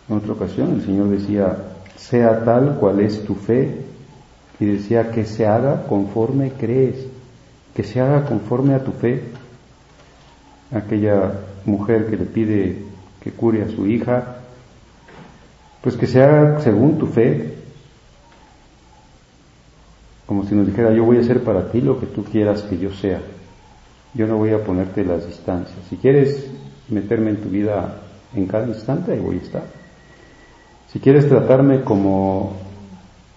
En 0.08 0.18
otra 0.18 0.34
ocasión 0.34 0.74
el 0.74 0.82
Señor 0.82 1.10
decía, 1.10 1.58
sea 1.96 2.44
tal 2.44 2.78
cual 2.80 3.00
es 3.00 3.24
tu 3.26 3.36
fe, 3.36 3.86
y 4.60 4.66
decía 4.66 5.12
que 5.12 5.26
se 5.26 5.48
haga 5.48 5.84
conforme 5.88 6.52
crees, 6.52 7.06
que 7.74 7.84
se 7.84 8.02
haga 8.02 8.26
conforme 8.26 8.74
a 8.74 8.84
tu 8.84 8.92
fe. 8.92 9.24
Aquella 10.72 11.32
mujer 11.66 12.08
que 12.08 12.18
le 12.18 12.26
pide 12.26 12.89
que 13.30 13.36
cure 13.36 13.64
a 13.64 13.70
su 13.70 13.86
hija, 13.88 14.38
pues 15.82 15.96
que 15.96 16.08
se 16.08 16.22
haga 16.22 16.60
según 16.62 16.98
tu 16.98 17.06
fe, 17.08 17.54
como 20.26 20.46
si 20.46 20.56
nos 20.56 20.68
dijera, 20.68 20.94
yo 20.94 21.04
voy 21.04 21.18
a 21.18 21.22
hacer 21.22 21.44
para 21.44 21.72
ti 21.72 21.82
lo 21.82 22.00
que 22.00 22.08
tú 22.08 22.24
quieras 22.24 22.64
que 22.64 22.78
yo 22.78 22.92
sea, 22.92 23.22
yo 24.14 24.28
no 24.28 24.38
voy 24.38 24.52
a 24.52 24.64
ponerte 24.64 25.04
las 25.06 25.26
distancias. 25.26 25.78
Si 25.90 25.98
quieres 25.98 26.50
meterme 26.90 27.32
en 27.32 27.38
tu 27.38 27.50
vida 27.50 28.02
en 28.36 28.48
cada 28.48 28.68
instante, 28.68 29.14
ahí 29.14 29.20
voy 29.20 29.38
a 29.38 29.42
estar. 29.42 29.64
Si 30.92 31.00
quieres 31.00 31.28
tratarme 31.28 31.82
como 31.82 32.54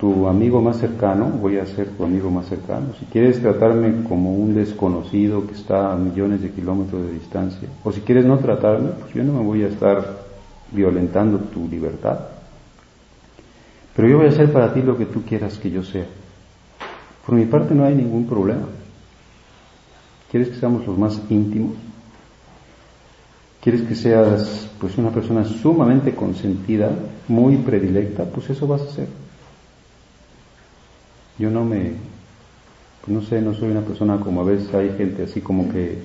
tu 0.02 0.26
amigo 0.26 0.60
más 0.60 0.78
cercano, 0.78 1.26
voy 1.26 1.58
a 1.58 1.64
ser 1.64 1.90
tu 1.90 2.02
amigo 2.02 2.28
más 2.28 2.46
cercano. 2.46 2.88
Si 2.98 3.04
quieres 3.04 3.40
tratarme 3.40 4.02
como 4.02 4.34
un 4.34 4.52
desconocido 4.52 5.46
que 5.46 5.54
está 5.54 5.92
a 5.92 5.96
millones 5.96 6.42
de 6.42 6.50
kilómetros 6.50 7.06
de 7.06 7.12
distancia, 7.12 7.68
o 7.84 7.92
si 7.92 8.00
quieres 8.00 8.24
no 8.24 8.36
tratarme, 8.38 8.88
pues 8.98 9.14
yo 9.14 9.22
no 9.22 9.34
me 9.34 9.44
voy 9.44 9.62
a 9.62 9.68
estar 9.68 10.24
violentando 10.72 11.38
tu 11.38 11.68
libertad. 11.68 12.18
Pero 13.94 14.08
yo 14.08 14.16
voy 14.16 14.26
a 14.26 14.30
hacer 14.30 14.52
para 14.52 14.74
ti 14.74 14.82
lo 14.82 14.98
que 14.98 15.06
tú 15.06 15.22
quieras 15.22 15.56
que 15.58 15.70
yo 15.70 15.84
sea. 15.84 16.06
Por 17.24 17.36
mi 17.36 17.44
parte 17.44 17.72
no 17.72 17.84
hay 17.84 17.94
ningún 17.94 18.26
problema. 18.26 18.66
¿Quieres 20.32 20.48
que 20.48 20.56
seamos 20.56 20.84
los 20.84 20.98
más 20.98 21.22
íntimos? 21.30 21.76
¿Quieres 23.60 23.82
que 23.82 23.94
seas 23.94 24.68
pues 24.80 24.98
una 24.98 25.10
persona 25.10 25.44
sumamente 25.44 26.12
consentida, 26.12 26.90
muy 27.28 27.58
predilecta? 27.58 28.24
Pues 28.24 28.50
eso 28.50 28.66
vas 28.66 28.80
a 28.80 28.86
hacer. 28.86 29.22
Yo 31.38 31.50
no 31.50 31.64
me, 31.64 31.92
no 33.06 33.22
sé, 33.22 33.40
no 33.40 33.54
soy 33.54 33.70
una 33.70 33.80
persona 33.80 34.18
como 34.18 34.42
a 34.42 34.44
veces 34.44 34.72
hay 34.74 34.90
gente 34.96 35.24
así 35.24 35.40
como 35.40 35.70
que 35.70 35.98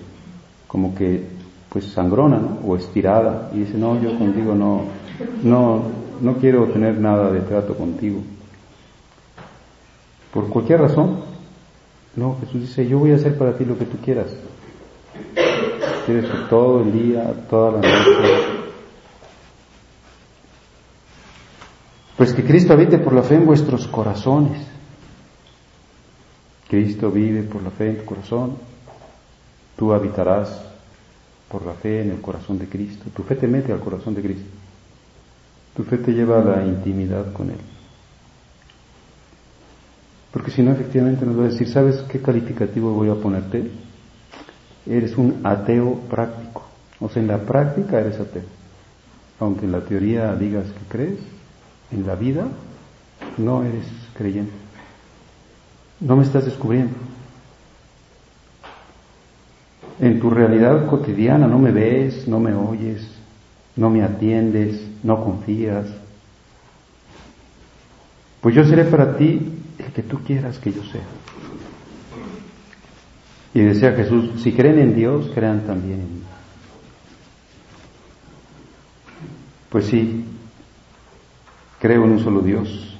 como 0.68 0.94
que 0.96 1.24
pues 1.70 1.86
sangrona 1.86 2.42
o 2.66 2.76
estirada 2.76 3.52
y 3.54 3.60
dice, 3.60 3.78
no, 3.78 4.02
yo 4.02 4.18
contigo 4.18 4.56
no, 4.56 4.84
no, 5.44 5.84
no 6.22 6.34
quiero 6.38 6.66
tener 6.66 7.00
nada 7.00 7.32
de 7.32 7.42
trato 7.42 7.76
contigo. 7.76 8.22
Por 10.34 10.50
cualquier 10.50 10.82
razón. 10.82 11.22
No, 12.16 12.38
Jesús 12.40 12.62
dice, 12.62 12.88
yo 12.88 13.00
voy 13.00 13.12
a 13.12 13.16
hacer 13.16 13.38
para 13.38 13.56
ti 13.56 13.64
lo 13.64 13.78
que 13.78 13.86
tú 13.86 13.98
quieras. 13.98 14.28
Quieres 16.06 16.26
todo 16.50 16.82
el 16.82 16.92
día, 16.92 17.32
toda 17.50 17.74
la 17.74 17.78
noche. 17.78 18.48
Pues 22.16 22.34
que 22.34 22.44
Cristo 22.44 22.74
habite 22.74 22.98
por 22.98 23.14
la 23.14 23.22
fe 23.22 23.36
en 23.36 23.46
vuestros 23.46 23.88
corazones. 23.88 24.77
Cristo 26.68 27.12
vive 27.12 27.44
por 27.44 27.62
la 27.64 27.72
fe 27.72 27.90
en 27.92 27.98
tu 27.98 28.06
corazón. 28.06 28.58
Tú 29.76 29.94
habitarás 29.94 30.64
por 31.50 31.66
la 31.66 31.74
fe 31.74 32.02
en 32.02 32.12
el 32.12 32.22
corazón 32.22 32.60
de 32.60 32.68
Cristo. 32.68 33.06
Tu 33.16 33.24
fe 33.24 33.36
te 33.36 33.48
mete 33.48 33.72
al 33.72 33.80
corazón 33.80 34.16
de 34.16 34.22
Cristo. 34.22 34.50
Tu 35.76 35.84
fe 35.84 35.98
te 35.98 36.12
lleva 36.12 36.42
a 36.42 36.44
la 36.44 36.66
intimidad 36.66 37.32
con 37.32 37.50
Él. 37.50 37.60
Porque 40.32 40.52
si 40.52 40.62
no, 40.62 40.72
efectivamente 40.72 41.26
nos 41.26 41.40
va 41.40 41.46
a 41.46 41.50
decir, 41.50 41.70
¿sabes 41.70 42.04
qué 42.10 42.22
calificativo 42.22 42.92
voy 42.94 43.10
a 43.10 43.16
ponerte? 43.16 43.72
Eres 44.86 45.18
un 45.18 45.42
ateo 45.44 45.96
práctico. 46.10 46.64
O 47.00 47.10
sea, 47.10 47.22
en 47.22 47.28
la 47.28 47.40
práctica 47.40 48.00
eres 48.00 48.20
ateo. 48.20 48.44
Aunque 49.40 49.66
en 49.66 49.72
la 49.72 49.82
teoría 49.82 50.36
digas 50.36 50.66
que 50.66 50.98
crees, 50.98 51.20
en 51.92 52.06
la 52.06 52.16
vida 52.16 52.48
no 53.38 53.64
eres 53.64 53.86
creyente. 54.16 54.67
No 56.00 56.16
me 56.16 56.24
estás 56.24 56.46
descubriendo. 56.46 56.96
En 60.00 60.20
tu 60.20 60.30
realidad 60.30 60.88
cotidiana 60.88 61.48
no 61.48 61.58
me 61.58 61.72
ves, 61.72 62.28
no 62.28 62.40
me 62.40 62.54
oyes, 62.54 63.08
no 63.76 63.90
me 63.90 64.04
atiendes, 64.04 64.80
no 65.04 65.24
confías. 65.24 65.88
Pues 68.42 68.56
yo 68.56 68.64
seré 68.64 68.86
para 68.86 69.18
ti 69.18 69.54
el 69.80 69.92
que 69.92 70.04
tú 70.04 70.20
quieras 70.20 70.60
que 70.60 70.72
yo 70.72 70.84
sea. 70.84 71.02
Y 73.54 73.62
decía 73.62 73.94
Jesús, 73.94 74.42
si 74.44 74.54
creen 74.54 74.78
en 74.78 74.96
Dios, 74.96 75.32
crean 75.34 75.62
también 75.66 76.00
en 76.00 76.14
mí. 76.14 76.22
Pues 79.70 79.86
sí, 79.88 80.26
creo 81.80 82.06
en 82.06 82.12
un 82.12 82.20
solo 82.20 82.42
Dios, 82.42 82.98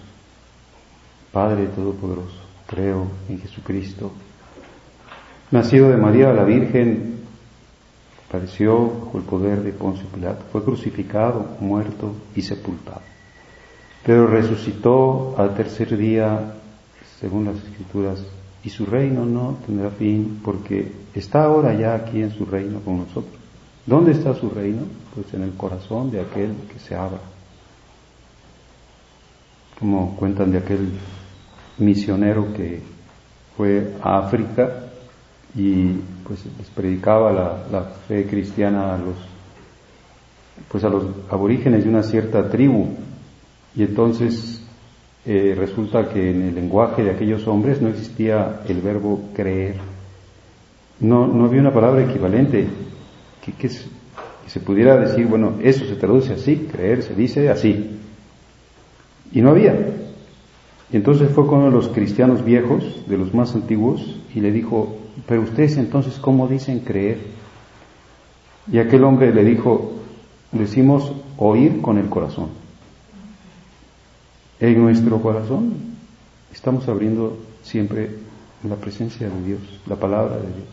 Padre 1.32 1.68
Todopoderoso, 1.68 2.37
creo 2.68 3.08
en 3.30 3.40
Jesucristo, 3.40 4.12
nacido 5.52 5.90
de 5.90 5.98
María 5.98 6.32
la 6.34 6.44
Virgen, 6.44 7.22
padeció 8.32 8.78
bajo 8.88 9.18
el 9.18 9.24
poder 9.24 9.64
de 9.64 9.72
Poncio 9.72 10.06
Pilato, 10.08 10.46
fue 10.52 10.64
crucificado, 10.64 11.58
muerto 11.60 12.14
y 12.36 12.42
sepultado, 12.42 13.02
pero 14.06 14.28
resucitó 14.28 15.36
al 15.38 15.56
tercer 15.56 15.98
día 15.98 16.54
según 17.20 17.46
las 17.46 17.58
escrituras, 17.58 18.24
y 18.64 18.70
su 18.70 18.86
reino 18.86 19.26
no 19.26 19.58
tendrá 19.66 19.90
fin 19.92 20.42
porque 20.44 20.92
está 21.14 21.46
ahora 21.46 21.74
ya 21.74 21.96
aquí 21.96 22.22
en 22.22 22.32
su 22.32 22.46
reino 22.46 22.80
con 22.82 22.98
nosotros. 22.98 23.34
¿Dónde 23.86 24.12
está 24.12 24.34
su 24.34 24.50
reino? 24.50 24.82
Pues 25.16 25.34
en 25.34 25.44
el 25.44 25.54
corazón 25.54 26.12
de 26.12 26.20
aquel 26.20 26.54
que 26.72 26.80
se 26.80 26.94
abra. 26.94 27.20
Como 29.80 30.16
cuentan 30.18 30.52
de 30.52 30.58
aquel 30.58 30.90
misionero 31.78 32.54
que 32.54 32.82
fue 33.56 33.94
a 34.02 34.20
África 34.20 34.84
y 35.56 35.94
pues 36.26 36.46
les 36.58 36.70
predicaba 36.70 37.32
la, 37.32 37.66
la 37.72 37.82
fe 38.08 38.26
cristiana 38.26 38.94
a 38.94 38.98
los 38.98 39.16
pues 40.70 40.84
a 40.84 40.90
los 40.90 41.06
aborígenes 41.30 41.84
de 41.84 41.90
una 41.90 42.04
cierta 42.04 42.50
tribu 42.50 42.90
y 43.76 43.84
entonces 43.84 44.62
eh, 45.30 45.56
resulta 45.58 46.08
que 46.08 46.32
en 46.32 46.44
el 46.44 46.56
lenguaje 46.56 47.04
de 47.04 47.12
aquellos 47.12 47.46
hombres 47.48 47.82
no 47.82 47.90
existía 47.90 48.62
el 48.68 48.82
verbo 48.82 49.30
creer. 49.36 49.76
No, 51.02 51.28
no 51.28 51.46
había 51.46 51.60
una 51.60 51.74
palabra 51.74 52.02
equivalente 52.02 52.66
que, 53.44 53.52
que, 53.52 53.68
se 53.68 54.60
pudiera 54.62 54.96
decir, 54.98 55.28
bueno, 55.28 55.56
eso 55.62 55.86
se 55.86 55.96
traduce 55.96 56.32
así, 56.32 56.68
creer 56.72 57.04
se 57.04 57.14
dice 57.14 57.50
así. 57.50 58.00
Y 59.34 59.42
no 59.42 59.50
había. 59.50 59.76
Y 60.92 60.98
entonces 60.98 61.30
fue 61.32 61.46
con 61.48 61.60
uno 61.60 61.68
de 61.68 61.76
los 61.76 61.90
cristianos 61.90 62.44
viejos, 62.44 62.84
de 63.08 63.18
los 63.18 63.34
más 63.34 63.54
antiguos, 63.56 64.20
y 64.34 64.40
le 64.40 64.52
dijo, 64.52 64.96
pero 65.28 65.42
ustedes 65.42 65.78
entonces, 65.78 66.18
¿cómo 66.20 66.48
dicen 66.48 66.80
creer? 66.80 67.20
Y 68.72 68.80
aquel 68.80 69.04
hombre 69.04 69.34
le 69.34 69.44
dijo, 69.44 69.94
decimos 70.52 71.12
oír 71.38 71.82
con 71.82 71.98
el 71.98 72.10
corazón. 72.10 72.50
En 74.60 74.82
nuestro 74.82 75.22
corazón 75.22 75.74
estamos 76.54 76.88
abriendo 76.88 77.38
siempre 77.64 78.10
la 78.68 78.76
presencia 78.76 79.30
de 79.30 79.44
Dios, 79.44 79.60
la 79.86 79.96
palabra 79.96 80.36
de 80.38 80.48
Dios, 80.48 80.68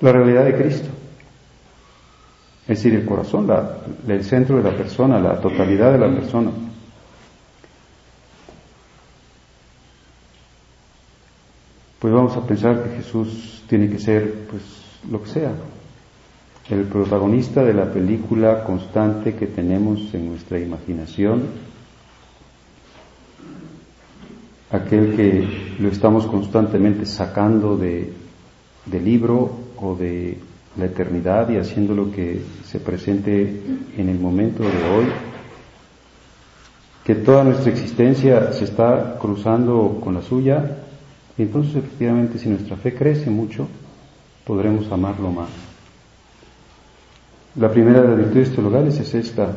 la 0.00 0.12
realidad 0.12 0.44
de 0.44 0.56
Cristo. 0.56 0.88
Es 2.62 2.82
decir, 2.82 2.94
el 2.94 3.06
corazón, 3.06 3.48
el 4.06 4.24
centro 4.24 4.56
de 4.58 4.62
la 4.62 4.76
persona, 4.76 5.18
la 5.18 5.40
totalidad 5.40 5.92
de 5.92 5.98
la 5.98 6.14
persona. 6.14 6.50
Pues 11.98 12.14
vamos 12.14 12.36
a 12.36 12.46
pensar 12.46 12.84
que 12.84 12.96
Jesús 12.96 13.64
tiene 13.68 13.88
que 13.88 13.98
ser, 13.98 14.46
pues, 14.48 14.62
lo 15.10 15.20
que 15.20 15.30
sea, 15.30 15.52
el 16.70 16.84
protagonista 16.84 17.64
de 17.64 17.74
la 17.74 17.90
película 17.92 18.62
constante 18.62 19.34
que 19.34 19.46
tenemos 19.46 20.14
en 20.14 20.28
nuestra 20.28 20.60
imaginación, 20.60 21.42
aquel 24.70 25.16
que 25.16 25.74
lo 25.80 25.88
estamos 25.88 26.26
constantemente 26.26 27.04
sacando 27.04 27.76
de, 27.76 28.12
del 28.86 29.04
libro 29.04 29.50
o 29.76 29.96
de 29.96 30.38
la 30.76 30.84
eternidad 30.84 31.50
y 31.50 31.56
haciendo 31.56 31.94
lo 31.94 32.12
que 32.12 32.42
se 32.64 32.78
presente 32.78 33.60
en 33.96 34.08
el 34.08 34.20
momento 34.20 34.62
de 34.62 34.84
hoy, 34.88 35.06
que 37.02 37.16
toda 37.16 37.42
nuestra 37.42 37.72
existencia 37.72 38.52
se 38.52 38.64
está 38.64 39.16
cruzando 39.18 39.98
con 40.04 40.14
la 40.14 40.22
suya, 40.22 40.84
y 41.38 41.42
entonces 41.42 41.76
efectivamente 41.76 42.38
si 42.38 42.48
nuestra 42.48 42.76
fe 42.76 42.94
crece 42.94 43.30
mucho, 43.30 43.68
podremos 44.44 44.90
amarlo 44.90 45.30
más. 45.30 45.48
La 47.56 47.70
primera 47.70 48.02
de 48.02 48.08
las 48.08 48.18
virtudes 48.18 48.52
teologales 48.52 48.98
es 48.98 49.14
esta, 49.14 49.52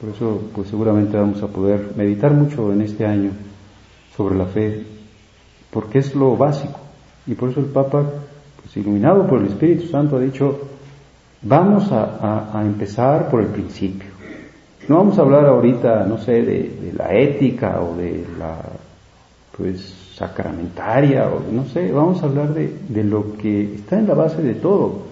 por 0.00 0.10
eso 0.10 0.42
pues 0.54 0.68
seguramente 0.68 1.16
vamos 1.16 1.42
a 1.42 1.48
poder 1.48 1.92
meditar 1.96 2.32
mucho 2.32 2.72
en 2.72 2.82
este 2.82 3.04
año 3.04 3.32
sobre 4.16 4.36
la 4.36 4.46
fe, 4.46 4.84
porque 5.70 5.98
es 5.98 6.14
lo 6.14 6.36
básico. 6.36 6.78
Y 7.26 7.34
por 7.34 7.50
eso 7.50 7.60
el 7.60 7.66
Papa, 7.66 8.04
pues, 8.60 8.76
iluminado 8.76 9.26
por 9.26 9.40
el 9.40 9.46
Espíritu 9.46 9.86
Santo, 9.88 10.16
ha 10.16 10.20
dicho, 10.20 10.58
vamos 11.42 11.90
a, 11.92 12.62
empezar 12.64 13.30
por 13.30 13.40
el 13.40 13.48
principio. 13.48 14.08
No 14.88 14.96
vamos 14.96 15.18
a 15.18 15.22
hablar 15.22 15.46
ahorita, 15.46 16.04
no 16.06 16.18
sé, 16.18 16.42
de, 16.42 16.92
la 16.96 17.14
ética 17.14 17.80
o 17.80 17.96
de 17.96 18.26
la, 18.38 18.56
pues, 19.56 19.99
sacramentaria 20.20 21.28
o 21.28 21.50
no 21.50 21.64
sé, 21.64 21.90
vamos 21.90 22.22
a 22.22 22.26
hablar 22.26 22.54
de, 22.54 22.72
de 22.88 23.02
lo 23.02 23.36
que 23.36 23.74
está 23.74 23.98
en 23.98 24.06
la 24.06 24.14
base 24.14 24.40
de 24.40 24.54
todo, 24.54 25.06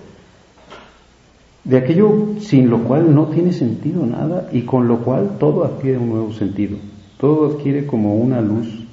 de 1.64 1.79
aquello 1.79 2.37
sin 2.38 2.71
lo 2.71 2.85
cual 2.85 3.12
no 3.12 3.27
tiene 3.27 3.53
sentido 3.53 4.07
nada 4.07 4.49
y 4.53 4.62
con 4.62 4.87
lo 4.87 4.99
cual 4.99 5.38
todo 5.40 5.64
adquiere 5.64 5.99
un 5.99 6.11
nuevo 6.11 6.33
sentido, 6.33 6.77
todo 7.18 7.57
adquiere 7.57 7.87
como 7.87 8.14
una 8.14 8.40
luz 8.40 8.87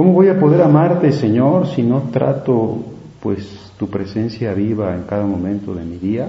¿Cómo 0.00 0.14
voy 0.14 0.28
a 0.28 0.40
poder 0.40 0.62
amarte, 0.62 1.12
Señor, 1.12 1.66
si 1.66 1.82
no 1.82 2.04
trato 2.10 2.78
pues 3.20 3.72
tu 3.76 3.90
presencia 3.90 4.54
viva 4.54 4.94
en 4.94 5.02
cada 5.02 5.26
momento 5.26 5.74
de 5.74 5.84
mi 5.84 5.98
día? 5.98 6.28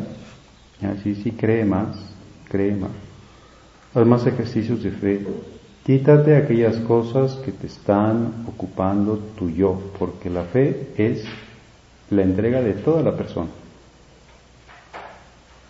Así 0.82 1.16
sí, 1.16 1.32
cree 1.32 1.64
más, 1.64 1.96
cree 2.50 2.76
más. 2.76 2.92
Haz 3.94 4.06
más 4.06 4.26
ejercicios 4.26 4.84
de 4.84 4.92
fe. 4.92 5.26
Quítate 5.86 6.36
aquellas 6.36 6.78
cosas 6.78 7.36
que 7.38 7.52
te 7.52 7.66
están 7.66 8.46
ocupando 8.48 9.18
tu 9.36 9.50
yo, 9.50 9.80
porque 9.98 10.30
la 10.30 10.44
fe 10.44 10.90
es 10.96 11.26
la 12.12 12.22
entrega 12.22 12.62
de 12.62 12.74
toda 12.74 13.02
la 13.02 13.16
persona. 13.16 13.50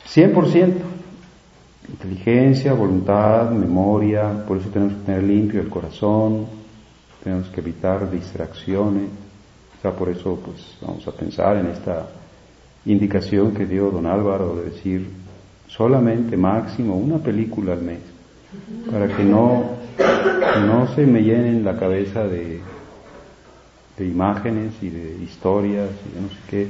100%. 0.07 0.73
Inteligencia, 1.89 2.73
voluntad, 2.73 3.51
memoria, 3.51 4.45
por 4.45 4.57
eso 4.57 4.69
tenemos 4.69 4.95
que 4.95 5.05
tener 5.05 5.23
limpio 5.23 5.61
el 5.61 5.69
corazón, 5.69 6.45
tenemos 7.23 7.47
que 7.47 7.61
evitar 7.61 8.09
distracciones. 8.11 9.09
O 9.77 9.81
sea, 9.81 9.91
por 9.91 10.09
eso 10.09 10.37
pues 10.43 10.77
vamos 10.81 11.07
a 11.07 11.11
pensar 11.11 11.57
en 11.57 11.67
esta 11.67 12.07
indicación 12.85 13.53
que 13.53 13.65
dio 13.65 13.89
don 13.89 14.05
Álvaro 14.05 14.57
de 14.57 14.71
decir 14.71 15.09
solamente 15.67 16.35
máximo 16.35 16.95
una 16.95 17.17
película 17.17 17.73
al 17.73 17.81
mes 17.81 17.99
para 18.91 19.07
que 19.07 19.23
no, 19.23 19.80
no 20.65 20.87
se 20.95 21.05
me 21.05 21.21
llenen 21.21 21.63
la 21.63 21.77
cabeza 21.77 22.27
de, 22.27 22.61
imágenes 23.99 24.73
y 24.81 24.89
de 24.89 25.23
historias 25.23 25.89
y 26.09 26.15
de 26.15 26.21
no 26.21 26.29
sé 26.29 26.37
qué, 26.49 26.67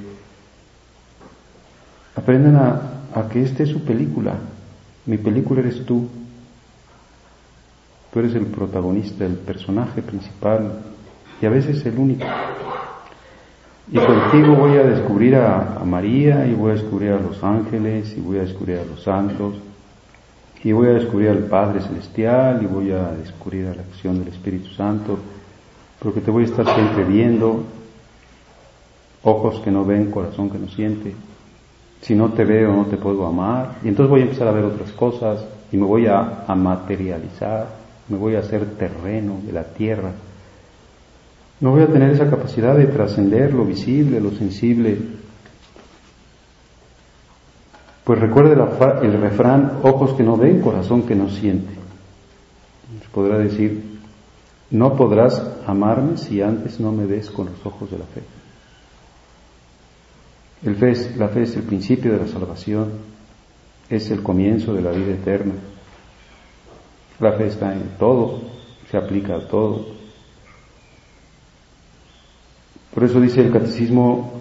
Aprendan 2.13 2.56
a, 2.58 3.30
que 3.30 3.41
esta 3.41 3.63
es 3.63 3.70
su 3.70 3.86
película. 3.86 4.34
Mi 5.06 5.17
película 5.17 5.62
eres 5.62 5.86
tú. 5.86 6.10
Tú 8.12 8.20
eres 8.20 8.36
el 8.36 8.48
protagonista, 8.48 9.26
el 9.26 9.38
personaje 9.38 10.02
principal 10.02 10.82
y 11.41 11.46
a 11.46 11.50
veces 11.50 11.86
el 11.86 11.98
único. 11.98 12.26
Y 13.89 13.98
contigo 13.98 14.56
voy 14.56 14.78
a 14.78 14.84
descubrir 14.84 15.36
a, 15.38 15.82
María 15.86 16.46
y 16.46 16.54
voy 16.54 16.72
a 16.72 16.74
descubrir 16.76 17.12
a 17.12 17.20
los 17.20 17.41
ángeles 17.44 18.13
y 18.17 18.20
voy 18.20 18.39
a 18.39 18.41
descubrir 18.41 18.80
a 18.80 18.86
los 18.86 19.04
santos 19.04 19.56
y 20.63 20.71
voy 20.71 20.89
a 20.89 20.93
descubrir 20.93 21.30
al 21.30 21.45
Padre 21.45 21.82
Celestial 21.82 22.62
y 22.62 22.65
voy 22.67 22.91
a 22.91 23.12
descubrir 23.12 23.67
a 23.67 23.76
la 23.76 23.82
acción 23.82 24.19
del 24.19 24.28
Espíritu 24.28 24.69
Santo, 24.69 25.17
porque 26.00 26.21
te 26.21 26.30
voy 26.30 26.43
a 26.43 26.47
estar 26.47 26.65
siempre 26.65 27.04
viendo, 27.04 27.63
ojos 29.24 29.60
que 29.62 29.71
no 29.71 29.86
ven, 29.86 30.12
corazón 30.12 30.50
que 30.50 30.60
no 30.60 30.67
siente. 30.67 31.13
Si 32.02 32.15
no 32.15 32.34
te 32.34 32.45
veo 32.45 32.74
no 32.74 32.86
te 32.86 32.97
puedo 32.97 33.26
amar. 33.26 33.78
Y 33.84 33.88
entonces 33.88 34.10
voy 34.10 34.21
a 34.21 34.24
empezar 34.24 34.47
a 34.47 34.52
ver 34.52 34.65
otras 34.65 34.91
cosas 34.91 35.45
y 35.71 35.78
me 35.78 35.86
voy 35.86 36.08
a, 36.08 36.45
a 36.47 36.56
materializar, 36.56 37.67
me 38.10 38.17
voy 38.17 38.36
a 38.36 38.39
hacer 38.39 38.65
terreno 38.78 39.39
de 39.45 39.54
la 39.54 39.63
tierra. 39.63 40.12
No 41.60 41.71
voy 41.71 41.84
a 41.84 41.88
tener 41.88 42.12
esa 42.12 42.30
capacidad 42.30 42.76
de 42.76 42.88
trascender 42.88 43.54
lo 43.54 43.65
visible, 43.65 44.19
lo 44.19 44.32
sensible, 44.32 44.97
pues 48.04 48.20
recuerde 48.20 48.54
el 48.54 49.22
refrán, 49.22 49.80
ojos 49.84 50.14
que 50.14 50.24
no 50.24 50.38
ven, 50.38 50.62
corazón 50.62 51.04
que 51.04 51.16
no 51.16 51.30
siente. 51.30 51.74
podrá 53.14 53.38
decir, 53.38 54.00
no 54.72 54.96
podrás 54.96 55.46
amarme 55.68 56.18
si 56.18 56.42
antes 56.42 56.80
no 56.80 56.92
me 56.92 57.06
ves 57.06 57.30
con 57.30 57.48
los 57.48 57.66
ojos 57.66 57.92
de 57.92 57.98
la 58.00 58.06
fe. 58.06 58.22
La 61.18 61.28
fe 61.28 61.44
es 61.44 61.56
el 61.56 61.64
principio 61.64 62.12
de 62.12 62.20
la 62.20 62.28
salvación, 62.28 62.92
es 63.90 64.10
el 64.10 64.24
comienzo 64.24 64.74
de 64.74 64.82
la 64.82 64.92
vida 64.92 65.14
eterna. 65.14 65.54
La 67.20 67.34
fe 67.34 67.48
está 67.48 67.74
en 67.74 67.98
todo, 68.00 68.42
se 68.90 68.98
aplica 68.98 69.36
a 69.36 69.48
todo. 69.48 69.86
Por 72.94 73.04
eso 73.04 73.20
dice 73.22 73.42
el 73.42 73.52
catecismo, 73.52 74.32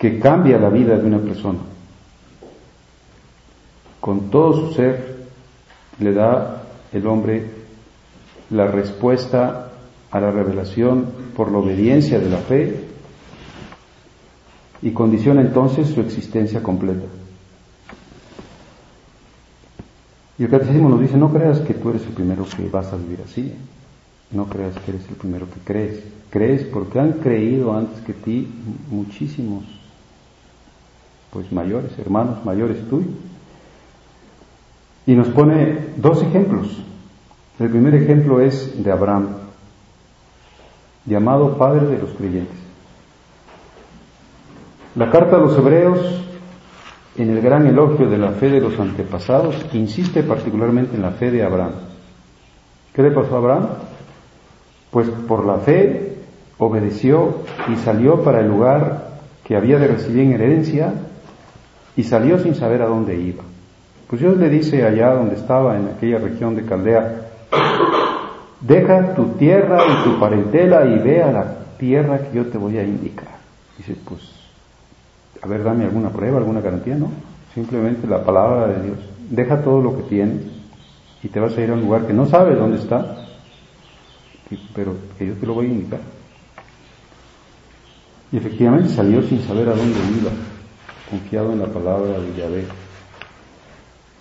que 0.00 0.18
cambia 0.18 0.58
la 0.58 0.70
vida 0.70 0.96
de 0.96 1.06
una 1.06 1.18
persona. 1.18 1.58
Con 4.00 4.30
todo 4.30 4.54
su 4.54 4.72
ser 4.72 5.26
le 5.98 6.14
da 6.14 6.62
el 6.90 7.06
hombre 7.06 7.44
la 8.48 8.66
respuesta 8.66 9.72
a 10.10 10.20
la 10.20 10.30
revelación 10.30 11.04
por 11.36 11.52
la 11.52 11.58
obediencia 11.58 12.18
de 12.18 12.30
la 12.30 12.38
fe 12.38 12.82
y 14.80 14.90
condiciona 14.92 15.42
entonces 15.42 15.88
su 15.88 16.00
existencia 16.00 16.62
completa. 16.62 17.04
Y 20.38 20.44
el 20.44 20.50
catecismo 20.50 20.88
nos 20.88 21.00
dice, 21.02 21.18
no 21.18 21.30
creas 21.30 21.60
que 21.60 21.74
tú 21.74 21.90
eres 21.90 22.06
el 22.06 22.14
primero 22.14 22.46
que 22.46 22.66
vas 22.70 22.90
a 22.90 22.96
vivir 22.96 23.20
así, 23.22 23.52
no 24.30 24.46
creas 24.46 24.78
que 24.78 24.92
eres 24.92 25.06
el 25.10 25.16
primero 25.16 25.46
que 25.50 25.60
crees, 25.62 26.02
crees 26.30 26.62
porque 26.64 26.98
han 26.98 27.12
creído 27.12 27.74
antes 27.76 28.00
que 28.00 28.14
ti 28.14 28.48
muchísimos 28.90 29.79
pues 31.32 31.50
mayores, 31.52 31.98
hermanos 31.98 32.44
mayores 32.44 32.88
tuyos. 32.88 33.14
Y 35.06 35.14
nos 35.14 35.28
pone 35.28 35.88
dos 35.96 36.22
ejemplos. 36.22 36.82
El 37.58 37.70
primer 37.70 37.94
ejemplo 37.94 38.40
es 38.40 38.82
de 38.82 38.90
Abraham, 38.90 39.28
llamado 41.04 41.56
padre 41.58 41.86
de 41.86 41.98
los 41.98 42.10
creyentes. 42.10 42.56
La 44.96 45.10
carta 45.10 45.36
a 45.36 45.40
los 45.40 45.56
hebreos, 45.56 46.24
en 47.16 47.30
el 47.30 47.40
gran 47.40 47.66
elogio 47.66 48.08
de 48.08 48.18
la 48.18 48.30
fe 48.32 48.48
de 48.48 48.60
los 48.60 48.78
antepasados, 48.78 49.54
insiste 49.72 50.22
particularmente 50.22 50.96
en 50.96 51.02
la 51.02 51.12
fe 51.12 51.30
de 51.30 51.44
Abraham. 51.44 51.72
¿Qué 52.94 53.02
le 53.02 53.10
pasó 53.10 53.34
a 53.34 53.38
Abraham? 53.38 53.68
Pues 54.90 55.08
por 55.28 55.44
la 55.44 55.58
fe 55.58 56.16
obedeció 56.58 57.42
y 57.72 57.76
salió 57.76 58.22
para 58.22 58.40
el 58.40 58.48
lugar 58.48 59.10
que 59.44 59.56
había 59.56 59.78
de 59.78 59.88
recibir 59.88 60.22
en 60.22 60.32
herencia 60.32 60.92
y 62.00 62.02
salió 62.02 62.38
sin 62.38 62.54
saber 62.54 62.80
a 62.80 62.86
dónde 62.86 63.14
iba. 63.14 63.44
Pues 64.08 64.22
Dios 64.22 64.34
le 64.38 64.48
dice 64.48 64.86
allá 64.86 65.12
donde 65.12 65.34
estaba, 65.34 65.76
en 65.76 65.88
aquella 65.88 66.16
región 66.16 66.56
de 66.56 66.64
Caldea, 66.64 67.26
deja 68.58 69.14
tu 69.14 69.32
tierra 69.32 69.82
y 69.86 70.04
tu 70.04 70.18
parentela 70.18 70.86
y 70.86 70.98
ve 70.98 71.22
a 71.22 71.30
la 71.30 71.56
tierra 71.76 72.20
que 72.20 72.38
yo 72.38 72.46
te 72.46 72.56
voy 72.56 72.78
a 72.78 72.84
indicar. 72.84 73.36
Dice, 73.76 73.96
pues, 74.02 74.22
a 75.42 75.46
ver, 75.46 75.62
dame 75.62 75.84
alguna 75.84 76.08
prueba, 76.08 76.38
alguna 76.38 76.62
garantía, 76.62 76.96
¿no? 76.96 77.10
Simplemente 77.52 78.06
la 78.06 78.24
palabra 78.24 78.68
de 78.68 78.82
Dios. 78.82 78.98
Deja 79.28 79.60
todo 79.60 79.82
lo 79.82 79.94
que 79.98 80.04
tienes 80.04 80.40
y 81.22 81.28
te 81.28 81.38
vas 81.38 81.54
a 81.54 81.60
ir 81.60 81.70
a 81.70 81.74
un 81.74 81.82
lugar 81.82 82.06
que 82.06 82.14
no 82.14 82.24
sabes 82.24 82.58
dónde 82.58 82.78
está, 82.78 83.26
pero 84.74 84.94
que 85.18 85.26
yo 85.26 85.34
te 85.34 85.46
lo 85.46 85.52
voy 85.52 85.66
a 85.66 85.68
indicar. 85.68 86.00
Y 88.32 88.38
efectivamente 88.38 88.88
salió 88.88 89.22
sin 89.22 89.42
saber 89.42 89.68
a 89.68 89.74
dónde 89.74 89.98
iba 90.18 90.30
confiado 91.10 91.52
en 91.52 91.58
la 91.58 91.66
palabra 91.66 92.20
de 92.20 92.34
Yahvé. 92.36 92.64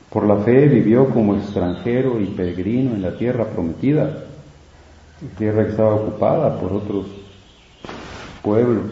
Por 0.10 0.26
la 0.26 0.38
fe 0.38 0.68
vivió 0.68 1.10
como 1.10 1.36
extranjero 1.36 2.20
y 2.20 2.26
peregrino 2.26 2.96
en 2.96 3.04
la 3.04 3.16
tierra 3.16 3.46
prometida, 3.46 4.24
tierra 5.38 5.66
que 5.66 5.72
estaba 5.72 5.96
ocupada 5.96 6.60
por 6.60 6.74
otros 6.74 7.06
pueblos. 8.42 8.86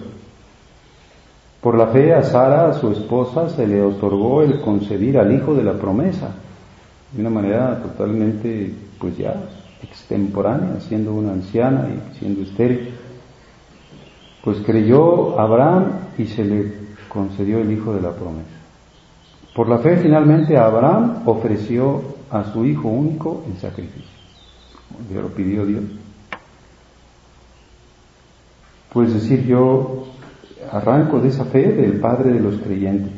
Por 1.62 1.76
la 1.76 1.88
fe 1.88 2.14
a 2.14 2.22
Sara, 2.22 2.74
su 2.74 2.92
esposa, 2.92 3.50
se 3.50 3.66
le 3.66 3.82
otorgó 3.82 4.44
el 4.44 4.62
concebir 4.62 5.18
al 5.18 5.34
hijo 5.34 5.56
de 5.56 5.64
la 5.64 5.74
promesa, 5.74 6.36
de 7.12 7.22
una 7.22 7.32
manera 7.32 7.82
totalmente, 7.82 8.74
pues 9.00 9.18
ya, 9.18 9.34
extemporánea, 9.82 10.80
siendo 10.82 11.14
una 11.14 11.32
anciana 11.32 11.90
y 11.90 12.20
siendo 12.20 12.44
estéril. 12.44 12.94
Pues 14.44 14.60
creyó 14.60 15.40
Abraham 15.40 15.94
y 16.18 16.28
se 16.28 16.46
le 16.46 16.88
concedió 17.10 17.60
el 17.60 17.72
hijo 17.72 17.94
de 17.94 18.02
la 18.02 18.12
promesa. 18.12 18.58
Por 19.56 19.70
la 19.70 19.80
fe 19.80 19.98
finalmente 19.98 20.58
Abraham 20.58 21.24
ofreció 21.26 22.02
a 22.30 22.44
su 22.44 22.66
hijo 22.66 22.90
único 22.90 23.44
en 23.48 23.58
sacrificio. 23.58 24.18
Ya 25.14 25.22
lo 25.22 25.30
pidió 25.30 25.66
Dios. 25.66 25.84
Pues 28.94 29.14
decir, 29.14 29.46
yo 29.46 30.06
arranco 30.72 31.20
de 31.20 31.30
esa 31.30 31.46
fe 31.46 31.72
del 31.72 32.00
Padre 32.00 32.32
de 32.32 32.40
los 32.40 32.60
creyentes. 32.60 33.12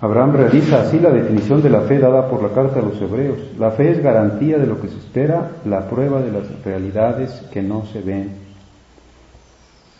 Abraham 0.00 0.32
realiza 0.32 0.82
así 0.82 0.98
la 0.98 1.10
definición 1.10 1.62
de 1.62 1.70
la 1.70 1.82
fe 1.82 2.00
dada 2.00 2.28
por 2.28 2.42
la 2.42 2.48
carta 2.48 2.80
a 2.80 2.82
los 2.82 3.00
hebreos. 3.00 3.38
La 3.56 3.70
fe 3.70 3.92
es 3.92 4.02
garantía 4.02 4.58
de 4.58 4.66
lo 4.66 4.80
que 4.80 4.88
se 4.88 4.98
espera, 4.98 5.52
la 5.64 5.88
prueba 5.88 6.20
de 6.20 6.32
las 6.32 6.64
realidades 6.64 7.30
que 7.52 7.62
no 7.62 7.86
se 7.86 8.00
ven 8.00 8.41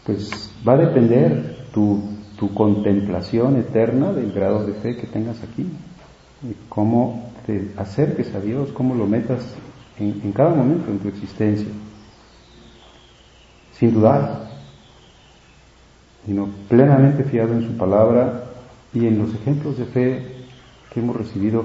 pues 0.05 0.51
va 0.67 0.75
a 0.75 0.79
depender 0.79 1.67
tu, 1.73 2.03
tu 2.39 2.53
contemplación 2.55 3.57
eterna 3.57 4.13
del 4.13 4.33
grado 4.33 4.65
de 4.67 4.75
fe 4.75 4.97
que 4.97 5.07
tengas 5.07 5.43
aquí, 5.43 5.63
y 6.43 6.57
cómo 6.69 7.31
te 7.47 7.71
acerques 7.77 8.35
a 8.35 8.41
Dios, 8.41 8.71
cómo 8.73 8.95
lo 8.95 9.07
metas 9.07 9.55
en, 9.99 10.21
en 10.25 10.33
cada 10.33 10.51
momento 10.51 10.91
en 10.91 10.99
tu 10.99 11.09
existencia, 11.09 11.69
sin 13.79 13.95
dudar, 13.95 14.49
sino 16.27 16.49
plenamente 16.69 17.25
fiado 17.25 17.53
en 17.53 17.63
su 17.63 17.77
palabra 17.77 18.45
y 18.95 19.07
en 19.07 19.19
los 19.19 19.35
ejemplos 19.35 19.79
de 19.79 19.85
fe 19.87 20.23
que 20.93 21.01
hemos 21.01 21.17
recibido, 21.17 21.65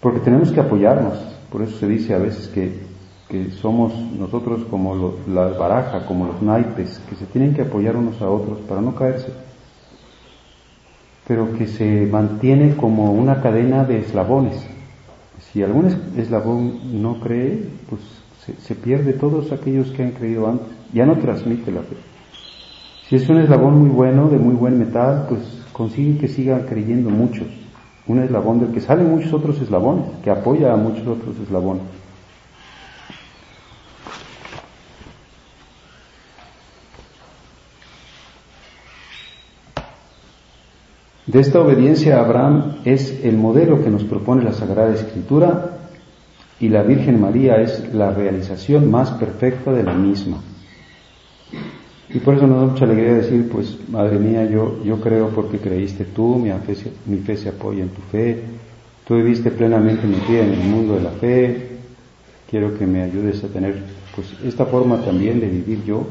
porque 0.00 0.20
tenemos 0.20 0.50
que 0.50 0.60
apoyarnos, 0.60 1.18
por 1.50 1.62
eso 1.62 1.78
se 1.78 1.88
dice 1.88 2.14
a 2.14 2.18
veces 2.18 2.48
que 2.48 2.95
que 3.28 3.50
somos 3.50 3.92
nosotros 4.18 4.64
como 4.70 5.14
la 5.26 5.48
baraja, 5.48 6.06
como 6.06 6.26
los 6.26 6.42
naipes, 6.42 7.00
que 7.08 7.16
se 7.16 7.26
tienen 7.26 7.54
que 7.54 7.62
apoyar 7.62 7.96
unos 7.96 8.20
a 8.22 8.30
otros 8.30 8.60
para 8.68 8.80
no 8.80 8.94
caerse, 8.94 9.32
pero 11.26 11.52
que 11.56 11.66
se 11.66 12.06
mantiene 12.06 12.76
como 12.76 13.12
una 13.12 13.40
cadena 13.42 13.84
de 13.84 13.98
eslabones. 13.98 14.64
Si 15.40 15.62
algún 15.62 15.86
eslabón 16.16 17.02
no 17.02 17.18
cree, 17.18 17.68
pues 17.90 18.00
se, 18.44 18.54
se 18.60 18.74
pierde 18.76 19.12
todos 19.12 19.50
aquellos 19.50 19.90
que 19.90 20.04
han 20.04 20.12
creído 20.12 20.46
antes, 20.46 20.68
ya 20.92 21.04
no 21.04 21.18
transmite 21.18 21.72
la 21.72 21.80
fe. 21.80 21.96
Si 23.08 23.16
es 23.16 23.28
un 23.28 23.38
eslabón 23.38 23.80
muy 23.80 23.90
bueno, 23.90 24.28
de 24.28 24.38
muy 24.38 24.54
buen 24.54 24.78
metal, 24.78 25.26
pues 25.28 25.40
consigue 25.72 26.18
que 26.18 26.28
sigan 26.28 26.62
creyendo 26.62 27.10
muchos. 27.10 27.46
Un 28.06 28.20
eslabón 28.20 28.60
del 28.60 28.70
que 28.70 28.80
salen 28.80 29.10
muchos 29.10 29.32
otros 29.32 29.60
eslabones, 29.60 30.06
que 30.22 30.30
apoya 30.30 30.72
a 30.72 30.76
muchos 30.76 31.06
otros 31.06 31.36
eslabones. 31.40 31.82
De 41.36 41.42
esta 41.42 41.60
obediencia 41.60 42.16
a 42.16 42.24
Abraham 42.24 42.76
es 42.86 43.22
el 43.22 43.36
modelo 43.36 43.84
que 43.84 43.90
nos 43.90 44.04
propone 44.04 44.42
la 44.42 44.54
Sagrada 44.54 44.94
Escritura 44.94 45.80
y 46.58 46.70
la 46.70 46.82
Virgen 46.82 47.20
María 47.20 47.56
es 47.56 47.92
la 47.92 48.10
realización 48.10 48.90
más 48.90 49.10
perfecta 49.10 49.70
de 49.70 49.82
la 49.82 49.92
misma. 49.92 50.38
Y 52.08 52.20
por 52.20 52.36
eso 52.36 52.46
nos 52.46 52.60
da 52.60 52.72
mucha 52.72 52.86
alegría 52.86 53.16
decir, 53.16 53.50
pues, 53.52 53.76
Madre 53.90 54.18
mía, 54.18 54.46
yo, 54.46 54.82
yo 54.82 54.98
creo 54.98 55.28
porque 55.28 55.58
creíste 55.58 56.06
tú, 56.06 56.36
mi 56.38 56.50
fe, 57.18 57.36
se 57.36 57.50
apoya 57.50 57.82
en 57.82 57.90
tu 57.90 58.00
fe, 58.10 58.42
tú 59.06 59.16
viviste 59.16 59.50
plenamente 59.50 60.06
mi 60.06 60.16
vida 60.26 60.42
en 60.42 60.54
el 60.54 60.66
mundo 60.66 60.94
de 60.94 61.02
la 61.02 61.10
fe, 61.10 61.68
quiero 62.48 62.78
que 62.78 62.86
me 62.86 63.02
ayudes 63.02 63.44
a 63.44 63.48
tener, 63.48 63.82
pues, 64.14 64.28
esta 64.42 64.64
forma 64.64 65.02
también 65.02 65.38
de 65.38 65.48
vivir 65.48 65.84
yo. 65.84 66.02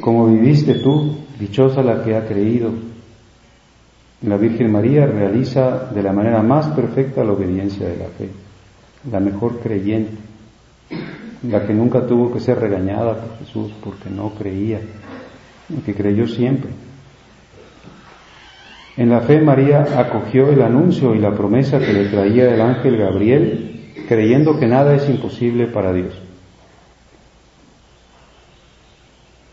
Como 0.00 0.28
viviste 0.28 0.76
tú, 0.76 1.27
dichosa 1.38 1.82
la 1.82 2.02
que 2.04 2.16
ha 2.16 2.26
creído. 2.26 2.70
La 4.22 4.36
Virgen 4.36 4.72
María 4.72 5.06
realiza 5.06 5.90
de 5.94 6.02
la 6.02 6.12
manera 6.12 6.42
más 6.42 6.68
perfecta 6.68 7.24
la 7.24 7.32
obediencia 7.32 7.86
de 7.88 7.96
la 7.96 8.06
fe, 8.06 8.28
la 9.10 9.20
mejor 9.20 9.60
creyente 9.60 10.28
la 11.42 11.66
que 11.66 11.72
nunca 11.72 12.06
tuvo 12.06 12.32
que 12.32 12.40
ser 12.40 12.58
regañada 12.58 13.14
por 13.14 13.38
Jesús 13.38 13.72
porque 13.82 14.10
no 14.10 14.30
creía, 14.30 14.80
que 15.84 15.94
creyó 15.94 16.26
siempre. 16.26 16.70
En 18.96 19.10
la 19.10 19.20
fe 19.20 19.40
María 19.40 19.86
acogió 19.96 20.48
el 20.48 20.62
anuncio 20.62 21.14
y 21.14 21.20
la 21.20 21.32
promesa 21.32 21.78
que 21.78 21.92
le 21.92 22.08
traía 22.08 22.52
el 22.52 22.60
ángel 22.60 22.96
Gabriel, 22.96 23.92
creyendo 24.08 24.58
que 24.58 24.66
nada 24.66 24.96
es 24.96 25.08
imposible 25.08 25.66
para 25.66 25.92
Dios. 25.92 26.14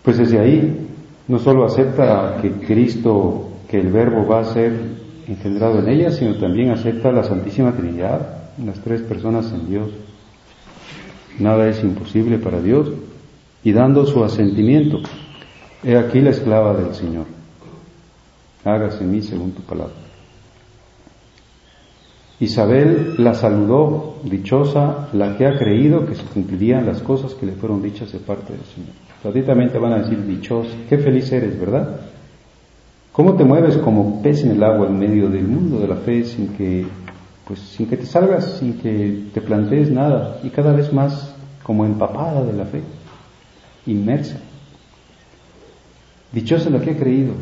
Pues 0.02 0.17
desde 0.17 0.39
ahí 0.39 0.88
no 1.28 1.40
solo 1.40 1.66
acepta 1.66 2.38
que 2.42 2.52
Cristo, 2.52 3.50
que 3.70 3.80
el 3.80 3.92
Verbo 3.92 4.28
va 4.28 4.42
a 4.42 4.54
ser 4.54 4.74
engendrado 5.28 5.80
en 5.80 5.90
ella, 5.90 6.12
sino 6.12 6.36
también 6.36 6.72
acepta 6.72 7.12
la 7.12 7.24
Santísima 7.24 7.72
Trinidad, 7.72 8.52
las 8.64 8.80
tres 8.82 9.02
personas 9.02 9.52
en 9.52 9.70
Dios 9.70 9.90
nada 11.40 11.68
es 11.68 11.84
imposible 11.84 12.38
para 12.38 12.62
Dios, 12.62 12.92
y 13.64 13.72
dando 13.72 14.06
su 14.06 14.24
asentimiento, 14.24 15.00
he 15.84 15.98
aquí 15.98 16.22
la 16.22 16.30
esclava 16.30 16.74
del 16.74 16.94
Señor, 16.94 17.26
hágase 18.64 19.04
en 19.04 19.12
mí 19.12 19.22
según 19.22 19.52
tu 19.52 19.62
palabra. 19.62 19.94
Isabel 22.40 23.16
la 23.18 23.34
saludó, 23.34 24.18
dichosa 24.24 25.08
la 25.14 25.38
que 25.38 25.46
ha 25.46 25.58
creído 25.58 26.06
que 26.06 26.16
se 26.16 26.24
cumplirían 26.24 26.86
las 26.86 27.02
cosas 27.02 27.34
que 27.34 27.46
le 27.46 27.54
fueron 27.54 27.82
dichas 27.82 28.12
de 28.12 28.20
parte 28.20 28.54
del 28.54 28.66
Señor. 28.66 29.05
Gratuitamente 29.26 29.80
van 29.80 29.94
a 29.94 29.98
decir 30.04 30.24
dichosa, 30.24 30.70
qué 30.88 31.00
feliz 31.00 31.32
eres, 31.32 31.60
¿verdad? 31.60 32.00
¿Cómo 33.12 33.34
te 33.34 33.44
mueves 33.44 33.76
como 33.78 34.22
pez 34.22 34.44
en 34.44 34.52
el 34.52 34.64
agua 34.64 34.86
en 34.86 35.00
medio 35.00 35.30
del 35.30 35.48
mundo 35.48 35.80
de 35.80 35.88
la 35.88 35.96
fe 35.96 36.24
sin 36.26 36.50
que 36.50 36.86
pues 37.48 37.60
sin 37.60 37.88
que 37.88 37.98
te 37.98 38.06
salgas, 38.06 38.60
sin 38.60 38.78
que 38.78 39.30
te 39.34 39.42
plantees 39.42 39.90
nada, 39.90 40.42
y 40.44 40.52
cada 40.52 40.74
vez 40.74 40.94
más 40.94 41.34
como 41.64 41.86
empapada 41.86 42.44
de 42.44 42.54
la 42.54 42.66
fe, 42.66 42.84
inmersa. 43.88 44.38
Dichosa 46.32 46.70
la 46.70 46.82
que 46.82 46.92
ha 46.92 46.98
creído. 46.98 47.34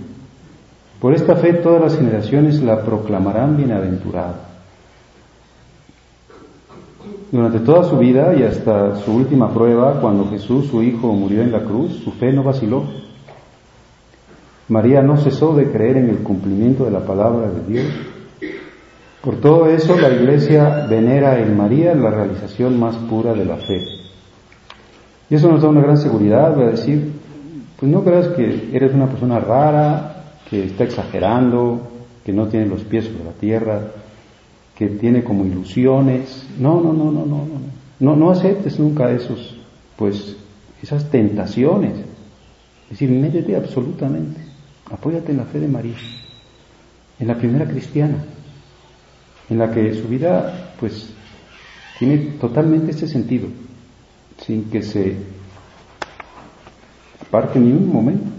Por 1.01 1.13
esta 1.13 1.35
fe 1.35 1.51
todas 1.51 1.81
las 1.81 1.97
generaciones 1.97 2.61
la 2.61 2.81
proclamarán 2.85 3.57
bienaventurada. 3.57 4.52
Durante 7.33 7.59
toda 7.59 7.83
su 7.83 7.97
vida 7.97 8.33
y 8.33 8.43
hasta 8.43 8.95
su 9.03 9.11
última 9.13 9.53
prueba, 9.53 9.99
cuando 9.99 10.29
Jesús, 10.29 10.67
su 10.67 10.81
Hijo, 10.81 11.11
murió 11.11 11.41
en 11.41 11.51
la 11.51 11.65
cruz, 11.65 11.99
su 12.01 12.11
fe 12.13 12.31
no 12.31 12.43
vaciló. 12.43 12.85
María 14.69 15.01
no 15.01 15.17
cesó 15.17 15.53
de 15.53 15.69
creer 15.69 15.97
en 15.97 16.09
el 16.09 16.19
cumplimiento 16.19 16.85
de 16.85 16.91
la 16.91 17.01
palabra 17.01 17.49
de 17.49 17.61
Dios 17.67 17.91
por 19.23 19.37
todo 19.37 19.69
eso 19.69 19.97
la 19.97 20.09
Iglesia 20.09 20.85
venera 20.89 21.39
en 21.39 21.55
María 21.55 21.95
la 21.95 22.09
realización 22.09 22.77
más 22.77 22.97
pura 22.97 23.33
de 23.33 23.45
la 23.45 23.55
fe. 23.55 23.81
Y 25.29 25.35
eso 25.35 25.47
nos 25.47 25.61
da 25.61 25.69
una 25.69 25.79
gran 25.79 25.97
seguridad, 25.97 26.53
voy 26.53 26.65
a 26.65 26.71
decir, 26.71 27.09
pues 27.79 27.89
no 27.89 28.03
creas 28.03 28.27
que 28.29 28.71
eres 28.73 28.93
una 28.93 29.07
persona 29.07 29.39
rara, 29.39 30.25
que 30.49 30.65
está 30.65 30.83
exagerando, 30.83 31.87
que 32.25 32.33
no 32.33 32.47
tiene 32.47 32.65
los 32.65 32.83
pies 32.83 33.05
sobre 33.05 33.23
la 33.23 33.31
tierra, 33.31 33.79
tiene 34.87 35.23
como 35.23 35.45
ilusiones. 35.45 36.47
No, 36.59 36.81
no, 36.81 36.93
no, 36.93 37.11
no, 37.11 37.25
no, 37.25 37.37
no. 37.45 37.73
No, 37.99 38.15
no 38.15 38.31
aceptes 38.31 38.79
nunca 38.79 39.11
esos, 39.11 39.57
pues, 39.95 40.35
esas 40.81 41.09
tentaciones. 41.09 41.93
Es 42.85 42.89
decir, 42.89 43.09
métete 43.09 43.55
absolutamente. 43.55 44.41
Apóyate 44.91 45.31
en 45.31 45.37
la 45.37 45.45
fe 45.45 45.59
de 45.59 45.67
María, 45.67 45.95
en 47.19 47.27
la 47.27 47.37
primera 47.37 47.65
cristiana 47.65 48.23
en 49.49 49.59
la 49.59 49.71
que 49.71 49.93
su 49.93 50.07
vida 50.07 50.73
pues 50.79 51.09
tiene 51.99 52.17
totalmente 52.39 52.91
este 52.91 53.07
sentido, 53.07 53.47
sin 54.45 54.65
que 54.65 54.81
se 54.81 55.15
aparte 57.21 57.59
ni 57.59 57.71
un 57.71 57.91
momento. 57.91 58.32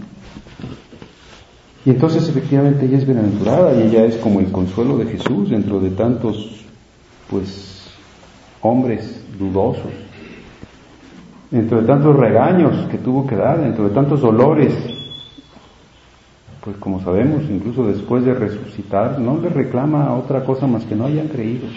Y 1.85 1.91
entonces 1.91 2.27
efectivamente 2.27 2.85
ella 2.85 2.97
es 2.97 3.05
bienaventurada 3.05 3.73
y 3.75 3.83
ella 3.83 4.05
es 4.05 4.15
como 4.17 4.39
el 4.39 4.51
consuelo 4.51 4.97
de 4.97 5.05
Jesús 5.05 5.51
dentro 5.51 5.79
de 5.79 5.91
tantos 5.91 6.65
pues 7.29 7.87
hombres 8.61 9.23
dudosos, 9.37 9.91
dentro 11.51 11.81
de 11.81 11.87
tantos 11.87 12.15
regaños 12.15 12.87
que 12.89 12.97
tuvo 12.97 13.27
que 13.27 13.35
dar, 13.35 13.61
dentro 13.61 13.87
de 13.87 13.93
tantos 13.93 14.21
dolores 14.21 14.73
pues 16.65 16.77
como 16.77 16.99
sabemos, 16.99 17.43
incluso 17.47 17.85
después 17.85 18.25
de 18.25 18.33
resucitar, 18.33 19.19
no 19.19 19.39
le 19.39 19.49
reclama 19.49 20.15
otra 20.15 20.43
cosa 20.43 20.65
más 20.65 20.83
que 20.83 20.95
no 20.95 21.05
hayan 21.05 21.27
creído. 21.27 21.67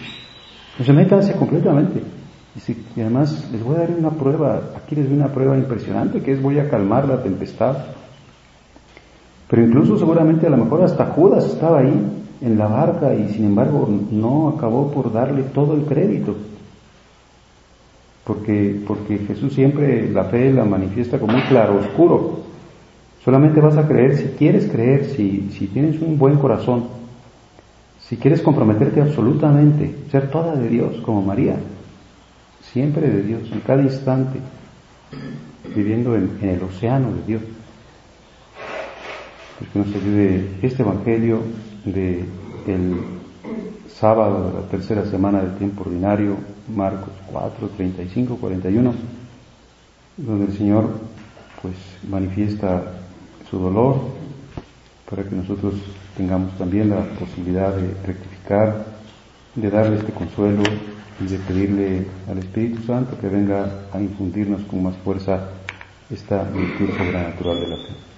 Pues 0.78 0.88
métanse 0.88 1.34
completamente. 1.34 2.02
Y, 2.96 3.00
además 3.00 3.50
les 3.52 3.62
voy 3.62 3.76
a 3.76 3.80
dar 3.80 3.90
una 3.90 4.10
prueba, 4.10 4.72
aquí 4.74 4.96
les 4.96 5.06
doy 5.06 5.18
una 5.18 5.28
prueba 5.28 5.58
impresionante, 5.58 6.22
que 6.22 6.32
es 6.32 6.40
voy 6.40 6.58
a 6.58 6.70
calmar 6.70 7.06
la 7.06 7.22
tempestad. 7.22 7.76
Pero 9.48 9.64
incluso 9.64 9.98
seguramente 9.98 10.46
a 10.46 10.50
lo 10.50 10.58
mejor 10.58 10.82
hasta 10.82 11.06
Judas 11.06 11.46
estaba 11.46 11.80
ahí 11.80 11.94
en 12.40 12.58
la 12.58 12.66
barca 12.66 13.14
y 13.14 13.28
sin 13.30 13.46
embargo 13.46 13.88
no 14.10 14.50
acabó 14.50 14.90
por 14.90 15.12
darle 15.12 15.42
todo 15.42 15.74
el 15.74 15.82
crédito. 15.84 16.36
Porque, 18.24 18.80
porque 18.86 19.18
Jesús 19.18 19.54
siempre 19.54 20.10
la 20.10 20.24
fe 20.24 20.52
la 20.52 20.64
manifiesta 20.64 21.18
como 21.18 21.34
un 21.34 21.42
claro 21.42 21.78
oscuro. 21.78 22.40
Solamente 23.24 23.60
vas 23.60 23.76
a 23.76 23.88
creer 23.88 24.16
si 24.16 24.24
quieres 24.36 24.66
creer, 24.70 25.06
si, 25.06 25.48
si 25.50 25.66
tienes 25.66 26.00
un 26.00 26.18
buen 26.18 26.36
corazón, 26.36 26.84
si 28.08 28.16
quieres 28.16 28.40
comprometerte 28.40 29.02
absolutamente, 29.02 29.94
ser 30.10 30.30
toda 30.30 30.56
de 30.56 30.68
Dios, 30.68 30.96
como 31.02 31.20
María, 31.20 31.56
siempre 32.72 33.08
de 33.10 33.22
Dios, 33.22 33.42
en 33.52 33.60
cada 33.60 33.82
instante, 33.82 34.38
viviendo 35.74 36.16
en, 36.16 36.38
el 36.40 36.62
océano 36.62 37.08
de 37.12 37.22
Dios. 37.26 37.42
Pues 39.58 39.70
que 39.70 39.78
nos 39.80 39.88
ayude 39.88 40.50
este 40.62 40.82
Evangelio 40.82 41.40
de 41.84 42.24
el 42.66 42.96
sábado 43.88 44.48
de 44.48 44.60
la 44.60 44.68
tercera 44.68 45.04
semana 45.06 45.42
del 45.42 45.56
tiempo 45.56 45.82
ordinario, 45.82 46.36
Marcos 46.72 47.12
4, 47.32 47.68
35, 47.76 48.36
41, 48.36 48.94
donde 50.16 50.44
el 50.46 50.52
Señor 50.52 50.88
pues 51.60 51.74
manifiesta 52.08 53.00
su 53.50 53.58
dolor, 53.58 53.96
para 55.10 55.24
que 55.24 55.34
nosotros 55.34 55.74
tengamos 56.16 56.56
también 56.56 56.90
la 56.90 57.02
posibilidad 57.18 57.74
de 57.74 57.94
rectificar, 58.06 58.84
de 59.56 59.70
darle 59.70 59.96
este 59.96 60.12
consuelo 60.12 60.62
y 61.20 61.26
de 61.26 61.38
pedirle 61.38 62.06
al 62.30 62.38
Espíritu 62.38 62.82
Santo 62.82 63.18
que 63.18 63.28
venga 63.28 63.86
a 63.92 64.00
infundirnos 64.00 64.62
con 64.62 64.84
más 64.84 64.96
fuerza 64.98 65.48
esta 66.10 66.44
virtud 66.44 66.90
sobrenatural 66.96 67.60
de 67.60 67.66
la 67.66 67.76
fe. 67.76 68.17